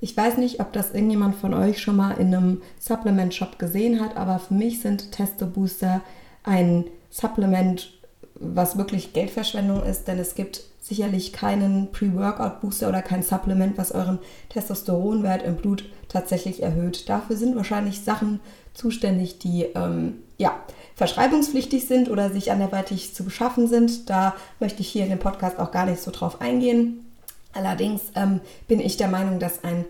Ich 0.00 0.16
weiß 0.16 0.36
nicht, 0.36 0.60
ob 0.60 0.72
das 0.72 0.92
irgendjemand 0.92 1.36
von 1.36 1.54
euch 1.54 1.80
schon 1.80 1.96
mal 1.96 2.12
in 2.12 2.34
einem 2.34 2.62
Supplement-Shop 2.78 3.58
gesehen 3.58 4.00
hat, 4.00 4.16
aber 4.16 4.38
für 4.38 4.54
mich 4.54 4.80
sind 4.80 5.12
Testo-Booster 5.12 6.00
ein 6.42 6.84
Supplement, 7.10 7.93
was 8.34 8.76
wirklich 8.76 9.12
Geldverschwendung 9.12 9.82
ist, 9.84 10.08
denn 10.08 10.18
es 10.18 10.34
gibt 10.34 10.62
sicherlich 10.80 11.32
keinen 11.32 11.92
Pre-Workout-Booster 11.92 12.88
oder 12.88 13.00
kein 13.00 13.22
Supplement, 13.22 13.78
was 13.78 13.92
euren 13.92 14.18
Testosteronwert 14.50 15.42
im 15.42 15.56
Blut 15.56 15.84
tatsächlich 16.08 16.62
erhöht. 16.62 17.08
Dafür 17.08 17.36
sind 17.36 17.56
wahrscheinlich 17.56 18.02
Sachen 18.02 18.40
zuständig, 18.74 19.38
die 19.38 19.62
ähm, 19.74 20.16
ja, 20.36 20.52
verschreibungspflichtig 20.94 21.86
sind 21.86 22.10
oder 22.10 22.30
sich 22.30 22.52
anderweitig 22.52 23.14
zu 23.14 23.24
beschaffen 23.24 23.66
sind. 23.66 24.10
Da 24.10 24.34
möchte 24.60 24.82
ich 24.82 24.88
hier 24.88 25.04
in 25.04 25.10
dem 25.10 25.18
Podcast 25.18 25.58
auch 25.58 25.70
gar 25.70 25.86
nicht 25.86 26.02
so 26.02 26.10
drauf 26.10 26.40
eingehen. 26.40 27.06
Allerdings 27.54 28.02
ähm, 28.14 28.40
bin 28.68 28.80
ich 28.80 28.96
der 28.96 29.08
Meinung, 29.08 29.38
dass 29.38 29.64
ein 29.64 29.86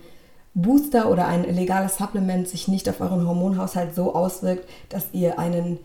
Booster 0.55 1.11
oder 1.11 1.27
ein 1.27 1.43
legales 1.43 1.97
Supplement 1.97 2.47
sich 2.47 2.69
nicht 2.69 2.89
auf 2.89 3.01
euren 3.01 3.27
Hormonhaushalt 3.27 3.95
so 3.95 4.15
auswirkt, 4.15 4.69
dass 4.91 5.07
ihr 5.13 5.39
einen 5.39 5.79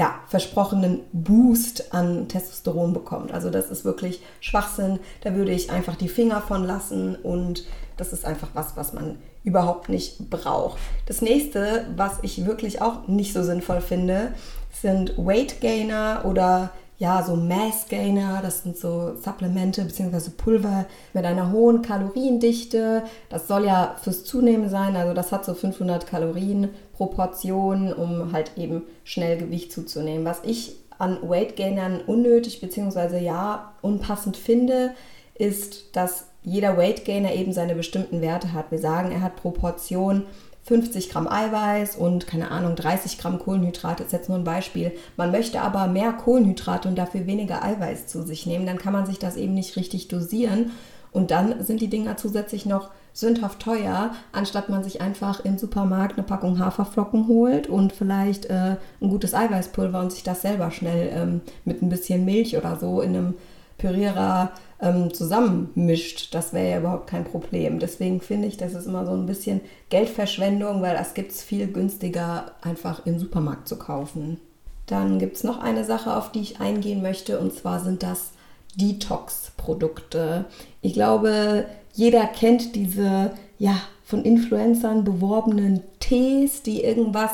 ja, 0.00 0.18
versprochenen 0.28 1.00
Boost 1.12 1.92
an 1.92 2.26
Testosteron 2.26 2.94
bekommt. 2.94 3.32
Also 3.32 3.50
das 3.50 3.70
ist 3.70 3.84
wirklich 3.84 4.22
Schwachsinn. 4.40 4.98
Da 5.20 5.34
würde 5.34 5.52
ich 5.52 5.70
einfach 5.70 5.94
die 5.94 6.08
Finger 6.08 6.40
von 6.40 6.64
lassen 6.64 7.16
und 7.16 7.66
das 7.98 8.14
ist 8.14 8.24
einfach 8.24 8.48
was, 8.54 8.78
was 8.78 8.94
man 8.94 9.18
überhaupt 9.44 9.90
nicht 9.90 10.30
braucht. 10.30 10.78
Das 11.04 11.20
nächste, 11.20 11.84
was 11.96 12.14
ich 12.22 12.46
wirklich 12.46 12.80
auch 12.80 13.08
nicht 13.08 13.34
so 13.34 13.42
sinnvoll 13.42 13.82
finde, 13.82 14.32
sind 14.72 15.18
Weight 15.18 15.60
Gainer 15.60 16.22
oder 16.24 16.70
ja, 17.00 17.22
so 17.22 17.34
Mass 17.34 17.88
Gainer, 17.88 18.40
das 18.42 18.62
sind 18.62 18.76
so 18.76 19.16
Supplemente 19.16 19.82
bzw. 19.84 20.30
Pulver 20.36 20.84
mit 21.14 21.24
einer 21.24 21.50
hohen 21.50 21.80
Kaloriendichte. 21.80 23.04
Das 23.30 23.48
soll 23.48 23.64
ja 23.64 23.96
fürs 24.02 24.24
Zunehmen 24.24 24.68
sein, 24.68 24.94
also 24.96 25.14
das 25.14 25.32
hat 25.32 25.46
so 25.46 25.54
500 25.54 26.06
Kalorien 26.06 26.68
pro 26.92 27.06
Portion, 27.06 27.90
um 27.90 28.32
halt 28.32 28.52
eben 28.58 28.82
schnell 29.02 29.38
Gewicht 29.38 29.72
zuzunehmen. 29.72 30.26
Was 30.26 30.42
ich 30.44 30.76
an 30.98 31.16
Weight 31.26 31.56
Gainern 31.56 32.02
unnötig 32.06 32.60
bzw. 32.60 33.16
ja 33.18 33.72
unpassend 33.80 34.36
finde, 34.36 34.90
ist, 35.34 35.96
dass 35.96 36.26
jeder 36.42 36.76
Weight 36.76 37.06
Gainer 37.06 37.32
eben 37.32 37.54
seine 37.54 37.74
bestimmten 37.74 38.20
Werte 38.20 38.52
hat. 38.52 38.70
Wir 38.70 38.78
sagen, 38.78 39.10
er 39.10 39.22
hat 39.22 39.36
pro 39.36 39.52
Portion 39.52 40.24
50 40.70 41.10
Gramm 41.10 41.26
Eiweiß 41.26 41.96
und 41.96 42.28
keine 42.28 42.52
Ahnung, 42.52 42.76
30 42.76 43.18
Gramm 43.18 43.40
Kohlenhydrate 43.40 44.04
ist 44.04 44.12
jetzt 44.12 44.28
nur 44.28 44.38
ein 44.38 44.44
Beispiel. 44.44 44.92
Man 45.16 45.32
möchte 45.32 45.62
aber 45.62 45.88
mehr 45.88 46.12
Kohlenhydrate 46.12 46.88
und 46.88 46.96
dafür 46.96 47.26
weniger 47.26 47.64
Eiweiß 47.64 48.06
zu 48.06 48.22
sich 48.22 48.46
nehmen, 48.46 48.66
dann 48.66 48.78
kann 48.78 48.92
man 48.92 49.04
sich 49.04 49.18
das 49.18 49.36
eben 49.36 49.52
nicht 49.52 49.74
richtig 49.74 50.06
dosieren. 50.06 50.70
Und 51.10 51.32
dann 51.32 51.64
sind 51.64 51.80
die 51.80 51.90
Dinger 51.90 52.16
zusätzlich 52.16 52.66
noch 52.66 52.90
sündhaft 53.12 53.58
teuer, 53.58 54.12
anstatt 54.30 54.68
man 54.68 54.84
sich 54.84 55.00
einfach 55.00 55.44
im 55.44 55.58
Supermarkt 55.58 56.16
eine 56.16 56.22
Packung 56.22 56.60
Haferflocken 56.60 57.26
holt 57.26 57.66
und 57.66 57.92
vielleicht 57.92 58.46
äh, 58.46 58.76
ein 59.00 59.10
gutes 59.10 59.34
Eiweißpulver 59.34 59.98
und 59.98 60.12
sich 60.12 60.22
das 60.22 60.42
selber 60.42 60.70
schnell 60.70 61.10
ähm, 61.12 61.40
mit 61.64 61.82
ein 61.82 61.88
bisschen 61.88 62.24
Milch 62.24 62.56
oder 62.56 62.76
so 62.76 63.00
in 63.00 63.16
einem 63.16 63.34
Pürierer 63.76 64.52
ähm, 64.82 65.12
zusammenmischt, 65.12 66.34
das 66.34 66.52
wäre 66.52 66.70
ja 66.70 66.78
überhaupt 66.78 67.08
kein 67.08 67.24
Problem. 67.24 67.78
Deswegen 67.78 68.20
finde 68.20 68.48
ich, 68.48 68.56
das 68.56 68.74
ist 68.74 68.86
immer 68.86 69.04
so 69.06 69.12
ein 69.12 69.26
bisschen 69.26 69.60
Geldverschwendung, 69.90 70.82
weil 70.82 70.96
das 70.96 71.14
gibt 71.14 71.32
es 71.32 71.42
viel 71.42 71.66
günstiger 71.66 72.52
einfach 72.62 73.04
im 73.06 73.18
Supermarkt 73.18 73.68
zu 73.68 73.76
kaufen. 73.76 74.38
Dann 74.86 75.18
gibt 75.18 75.36
es 75.36 75.44
noch 75.44 75.60
eine 75.60 75.84
Sache, 75.84 76.16
auf 76.16 76.32
die 76.32 76.40
ich 76.40 76.60
eingehen 76.60 77.02
möchte, 77.02 77.38
und 77.38 77.54
zwar 77.54 77.80
sind 77.80 78.02
das 78.02 78.32
Detox-Produkte. 78.76 80.46
Ich 80.80 80.94
glaube, 80.94 81.66
jeder 81.92 82.26
kennt 82.26 82.74
diese 82.74 83.32
ja, 83.58 83.76
von 84.04 84.24
Influencern 84.24 85.04
beworbenen 85.04 85.82
Tees, 86.00 86.62
die 86.62 86.82
irgendwas 86.82 87.30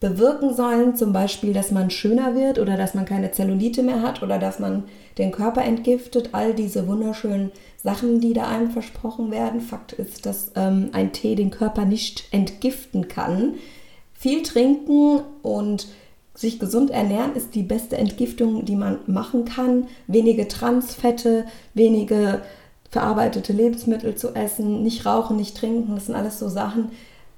bewirken 0.00 0.54
sollen, 0.54 0.96
zum 0.96 1.12
Beispiel, 1.12 1.54
dass 1.54 1.70
man 1.70 1.90
schöner 1.90 2.34
wird 2.34 2.58
oder 2.58 2.76
dass 2.76 2.94
man 2.94 3.06
keine 3.06 3.32
Zellulite 3.32 3.82
mehr 3.82 4.02
hat 4.02 4.22
oder 4.22 4.38
dass 4.38 4.58
man 4.58 4.84
den 5.18 5.30
Körper 5.32 5.62
entgiftet, 5.62 6.30
all 6.32 6.54
diese 6.54 6.86
wunderschönen 6.86 7.52
Sachen, 7.82 8.20
die 8.20 8.32
da 8.32 8.48
einem 8.48 8.70
versprochen 8.70 9.30
werden. 9.30 9.60
Fakt 9.60 9.92
ist, 9.92 10.26
dass 10.26 10.52
ähm, 10.56 10.90
ein 10.92 11.12
Tee 11.12 11.34
den 11.34 11.50
Körper 11.50 11.84
nicht 11.84 12.24
entgiften 12.30 13.08
kann. 13.08 13.54
Viel 14.12 14.42
trinken 14.42 15.20
und 15.42 15.88
sich 16.34 16.58
gesund 16.58 16.90
ernähren 16.90 17.36
ist 17.36 17.54
die 17.54 17.62
beste 17.62 17.96
Entgiftung, 17.96 18.64
die 18.64 18.74
man 18.74 18.98
machen 19.06 19.44
kann. 19.44 19.86
Wenige 20.08 20.48
Transfette, 20.48 21.44
wenige 21.74 22.42
verarbeitete 22.90 23.52
Lebensmittel 23.52 24.14
zu 24.16 24.34
essen, 24.34 24.82
nicht 24.82 25.06
rauchen, 25.06 25.36
nicht 25.36 25.56
trinken, 25.56 25.94
das 25.94 26.06
sind 26.06 26.14
alles 26.14 26.38
so 26.38 26.48
Sachen, 26.48 26.90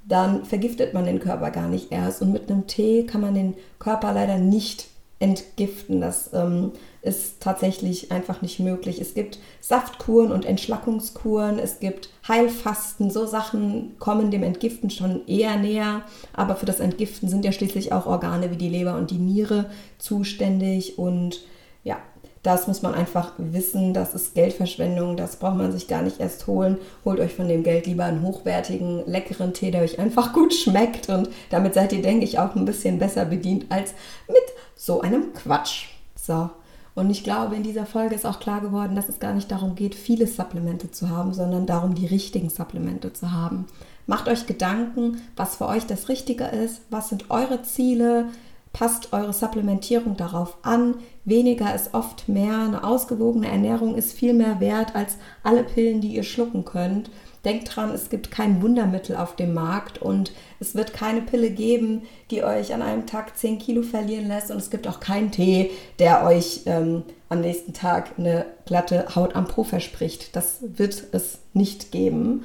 dann 0.06 0.44
vergiftet 0.44 0.94
man 0.94 1.06
den 1.06 1.18
Körper 1.18 1.50
gar 1.50 1.68
nicht 1.68 1.92
erst. 1.92 2.22
Und 2.22 2.32
mit 2.32 2.50
einem 2.50 2.66
Tee 2.66 3.04
kann 3.04 3.20
man 3.20 3.34
den 3.34 3.54
Körper 3.78 4.12
leider 4.12 4.38
nicht 4.38 4.88
entgiften. 5.18 6.00
Das 6.00 6.30
ähm, 6.32 6.72
ist 7.06 7.40
tatsächlich 7.40 8.10
einfach 8.10 8.42
nicht 8.42 8.58
möglich. 8.58 9.00
Es 9.00 9.14
gibt 9.14 9.38
Saftkuren 9.60 10.32
und 10.32 10.44
Entschlackungskuren, 10.44 11.58
es 11.58 11.78
gibt 11.78 12.10
Heilfasten, 12.26 13.10
so 13.10 13.26
Sachen 13.26 13.96
kommen 13.98 14.30
dem 14.30 14.42
Entgiften 14.42 14.90
schon 14.90 15.26
eher 15.28 15.56
näher. 15.56 16.02
Aber 16.32 16.56
für 16.56 16.66
das 16.66 16.80
Entgiften 16.80 17.28
sind 17.28 17.44
ja 17.44 17.52
schließlich 17.52 17.92
auch 17.92 18.06
Organe 18.06 18.50
wie 18.50 18.56
die 18.56 18.68
Leber 18.68 18.96
und 18.96 19.10
die 19.12 19.18
Niere 19.18 19.70
zuständig. 19.98 20.98
Und 20.98 21.42
ja, 21.84 21.98
das 22.42 22.66
muss 22.66 22.82
man 22.82 22.94
einfach 22.94 23.32
wissen, 23.38 23.94
das 23.94 24.14
ist 24.14 24.34
Geldverschwendung, 24.34 25.16
das 25.16 25.36
braucht 25.36 25.56
man 25.56 25.72
sich 25.72 25.86
gar 25.86 26.02
nicht 26.02 26.18
erst 26.18 26.46
holen. 26.48 26.78
Holt 27.04 27.20
euch 27.20 27.34
von 27.34 27.48
dem 27.48 27.62
Geld 27.62 27.86
lieber 27.86 28.04
einen 28.04 28.22
hochwertigen, 28.22 29.02
leckeren 29.06 29.54
Tee, 29.54 29.70
der 29.70 29.82
euch 29.82 29.98
einfach 30.00 30.32
gut 30.32 30.54
schmeckt 30.54 31.08
und 31.08 31.28
damit 31.50 31.74
seid 31.74 31.92
ihr, 31.92 32.02
denke 32.02 32.24
ich, 32.24 32.40
auch 32.40 32.56
ein 32.56 32.64
bisschen 32.64 32.98
besser 32.98 33.24
bedient 33.24 33.66
als 33.68 33.94
mit 34.26 34.36
so 34.74 35.00
einem 35.00 35.32
Quatsch. 35.34 35.86
So. 36.16 36.50
Und 36.96 37.10
ich 37.10 37.22
glaube, 37.22 37.54
in 37.54 37.62
dieser 37.62 37.84
Folge 37.84 38.14
ist 38.14 38.24
auch 38.24 38.40
klar 38.40 38.62
geworden, 38.62 38.96
dass 38.96 39.10
es 39.10 39.20
gar 39.20 39.34
nicht 39.34 39.50
darum 39.50 39.74
geht, 39.74 39.94
viele 39.94 40.26
Supplemente 40.26 40.90
zu 40.90 41.10
haben, 41.10 41.34
sondern 41.34 41.66
darum, 41.66 41.94
die 41.94 42.06
richtigen 42.06 42.48
Supplemente 42.48 43.12
zu 43.12 43.32
haben. 43.32 43.66
Macht 44.06 44.28
euch 44.28 44.46
Gedanken, 44.46 45.20
was 45.36 45.56
für 45.56 45.66
euch 45.66 45.86
das 45.86 46.08
Richtige 46.08 46.44
ist, 46.44 46.80
was 46.88 47.10
sind 47.10 47.30
eure 47.30 47.62
Ziele, 47.62 48.28
passt 48.72 49.12
eure 49.12 49.34
Supplementierung 49.34 50.16
darauf 50.16 50.56
an. 50.62 50.94
Weniger 51.26 51.74
ist 51.74 51.92
oft 51.92 52.30
mehr. 52.30 52.60
Eine 52.60 52.82
ausgewogene 52.82 53.48
Ernährung 53.48 53.94
ist 53.94 54.14
viel 54.14 54.32
mehr 54.32 54.60
wert 54.60 54.94
als 54.94 55.16
alle 55.42 55.64
Pillen, 55.64 56.00
die 56.00 56.14
ihr 56.14 56.22
schlucken 56.22 56.64
könnt. 56.64 57.10
Denkt 57.46 57.74
dran, 57.74 57.90
es 57.94 58.10
gibt 58.10 58.30
kein 58.30 58.60
Wundermittel 58.60 59.16
auf 59.16 59.36
dem 59.36 59.54
Markt 59.54 60.02
und 60.02 60.32
es 60.60 60.74
wird 60.74 60.92
keine 60.92 61.22
Pille 61.22 61.50
geben, 61.50 62.02
die 62.30 62.42
euch 62.42 62.74
an 62.74 62.82
einem 62.82 63.06
Tag 63.06 63.38
10 63.38 63.58
Kilo 63.58 63.82
verlieren 63.82 64.28
lässt 64.28 64.50
und 64.50 64.58
es 64.58 64.68
gibt 64.68 64.86
auch 64.86 65.00
keinen 65.00 65.30
Tee, 65.30 65.70
der 65.98 66.24
euch 66.26 66.62
ähm, 66.66 67.04
am 67.28 67.40
nächsten 67.40 67.72
Tag 67.72 68.18
eine 68.18 68.44
glatte 68.66 69.14
Haut 69.14 69.36
am 69.36 69.46
Po 69.46 69.64
verspricht. 69.64 70.34
Das 70.34 70.58
wird 70.60 71.04
es 71.12 71.38
nicht 71.54 71.92
geben. 71.92 72.42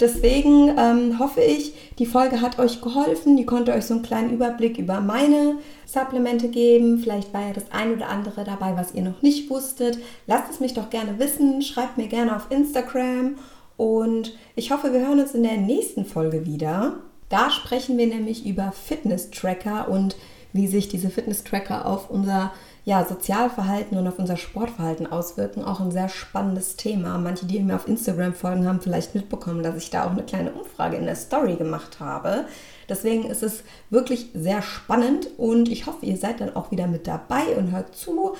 Deswegen 0.00 0.76
ähm, 0.76 1.18
hoffe 1.20 1.40
ich, 1.40 1.74
die 1.98 2.06
Folge 2.06 2.40
hat 2.40 2.58
euch 2.58 2.80
geholfen. 2.80 3.36
Die 3.36 3.46
konnte 3.46 3.72
euch 3.72 3.84
so 3.84 3.94
einen 3.94 4.02
kleinen 4.02 4.32
Überblick 4.32 4.76
über 4.76 5.00
meine 5.00 5.56
Supplemente 5.86 6.48
geben. 6.48 6.98
Vielleicht 6.98 7.32
war 7.32 7.46
ja 7.46 7.52
das 7.52 7.70
ein 7.70 7.94
oder 7.94 8.08
andere 8.08 8.42
dabei, 8.42 8.76
was 8.76 8.92
ihr 8.92 9.02
noch 9.02 9.22
nicht 9.22 9.48
wusstet. 9.50 9.98
Lasst 10.26 10.50
es 10.50 10.58
mich 10.58 10.74
doch 10.74 10.90
gerne 10.90 11.18
wissen. 11.20 11.62
Schreibt 11.62 11.96
mir 11.96 12.08
gerne 12.08 12.34
auf 12.34 12.50
Instagram. 12.50 13.36
Und 13.76 14.36
ich 14.56 14.70
hoffe, 14.70 14.92
wir 14.92 15.00
hören 15.00 15.20
uns 15.20 15.34
in 15.34 15.42
der 15.42 15.56
nächsten 15.56 16.04
Folge 16.04 16.46
wieder. 16.46 16.94
Da 17.28 17.50
sprechen 17.50 17.98
wir 17.98 18.06
nämlich 18.06 18.46
über 18.46 18.72
Fitness-Tracker 18.72 19.88
und 19.88 20.16
wie 20.52 20.68
sich 20.68 20.88
diese 20.88 21.10
Fitness-Tracker 21.10 21.84
auf 21.84 22.10
unser 22.10 22.52
ja, 22.84 23.04
Sozialverhalten 23.04 23.96
und 23.96 24.06
auf 24.06 24.18
unser 24.18 24.36
Sportverhalten 24.36 25.10
auswirken. 25.10 25.64
Auch 25.64 25.80
ein 25.80 25.90
sehr 25.90 26.08
spannendes 26.08 26.76
Thema. 26.76 27.18
Manche, 27.18 27.46
die 27.46 27.58
mir 27.60 27.76
auf 27.76 27.88
Instagram 27.88 28.34
folgen, 28.34 28.68
haben 28.68 28.80
vielleicht 28.80 29.14
mitbekommen, 29.14 29.62
dass 29.62 29.76
ich 29.76 29.90
da 29.90 30.04
auch 30.04 30.10
eine 30.10 30.22
kleine 30.22 30.52
Umfrage 30.52 30.96
in 30.96 31.06
der 31.06 31.16
Story 31.16 31.56
gemacht 31.56 31.98
habe. 31.98 32.44
Deswegen 32.88 33.24
ist 33.24 33.42
es 33.42 33.64
wirklich 33.88 34.28
sehr 34.34 34.60
spannend 34.60 35.28
und 35.38 35.70
ich 35.70 35.86
hoffe, 35.86 36.04
ihr 36.04 36.18
seid 36.18 36.40
dann 36.40 36.54
auch 36.54 36.70
wieder 36.70 36.86
mit 36.86 37.06
dabei 37.06 37.56
und 37.56 37.72
hört 37.72 37.96
zu. 37.96 38.36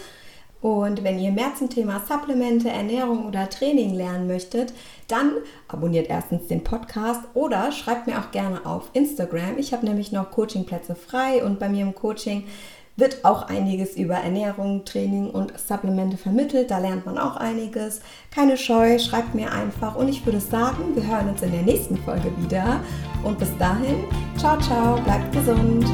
Und 0.65 1.05
wenn 1.05 1.19
ihr 1.19 1.31
mehr 1.31 1.55
zum 1.59 1.69
Thema 1.69 2.01
Supplemente, 2.09 2.71
Ernährung 2.71 3.27
oder 3.27 3.51
Training 3.51 3.93
lernen 3.93 4.27
möchtet, 4.27 4.73
dann 5.09 5.33
abonniert 5.69 6.09
erstens 6.09 6.47
den 6.47 6.65
Podcast 6.65 7.21
oder 7.35 7.71
schreibt 7.71 8.07
mir 8.07 8.19
auch 8.19 8.31
gerne 8.31 8.65
auf 8.65 8.89
Instagram. 8.95 9.59
Ich 9.59 9.75
habe 9.75 9.85
nämlich 9.85 10.11
noch 10.11 10.31
Coachingplätze 10.31 10.95
frei 10.95 11.45
und 11.45 11.59
bei 11.59 11.69
mir 11.69 11.83
im 11.83 11.95
Coaching 11.95 12.45
wird 12.97 13.27
auch 13.27 13.43
einiges 13.49 13.95
über 13.97 14.15
Ernährung, 14.15 14.87
Training 14.87 15.29
und 15.29 15.53
Supplemente 15.59 16.17
vermittelt. 16.17 16.71
Da 16.71 16.79
lernt 16.79 17.05
man 17.05 17.19
auch 17.19 17.37
einiges. 17.37 18.01
Keine 18.31 18.57
Scheu, 18.57 18.99
schreibt 18.99 19.35
mir 19.35 19.53
einfach. 19.53 19.97
Und 19.97 20.09
ich 20.09 20.25
würde 20.25 20.41
sagen, 20.41 20.97
wir 20.97 21.07
hören 21.07 21.29
uns 21.29 21.43
in 21.43 21.53
der 21.53 21.61
nächsten 21.61 21.99
Folge 21.99 22.33
wieder. 22.39 22.81
Und 23.23 23.39
bis 23.39 23.55
dahin, 23.59 24.05
ciao, 24.39 24.59
ciao, 24.61 24.99
bleibt 25.03 25.31
gesund. 25.31 25.85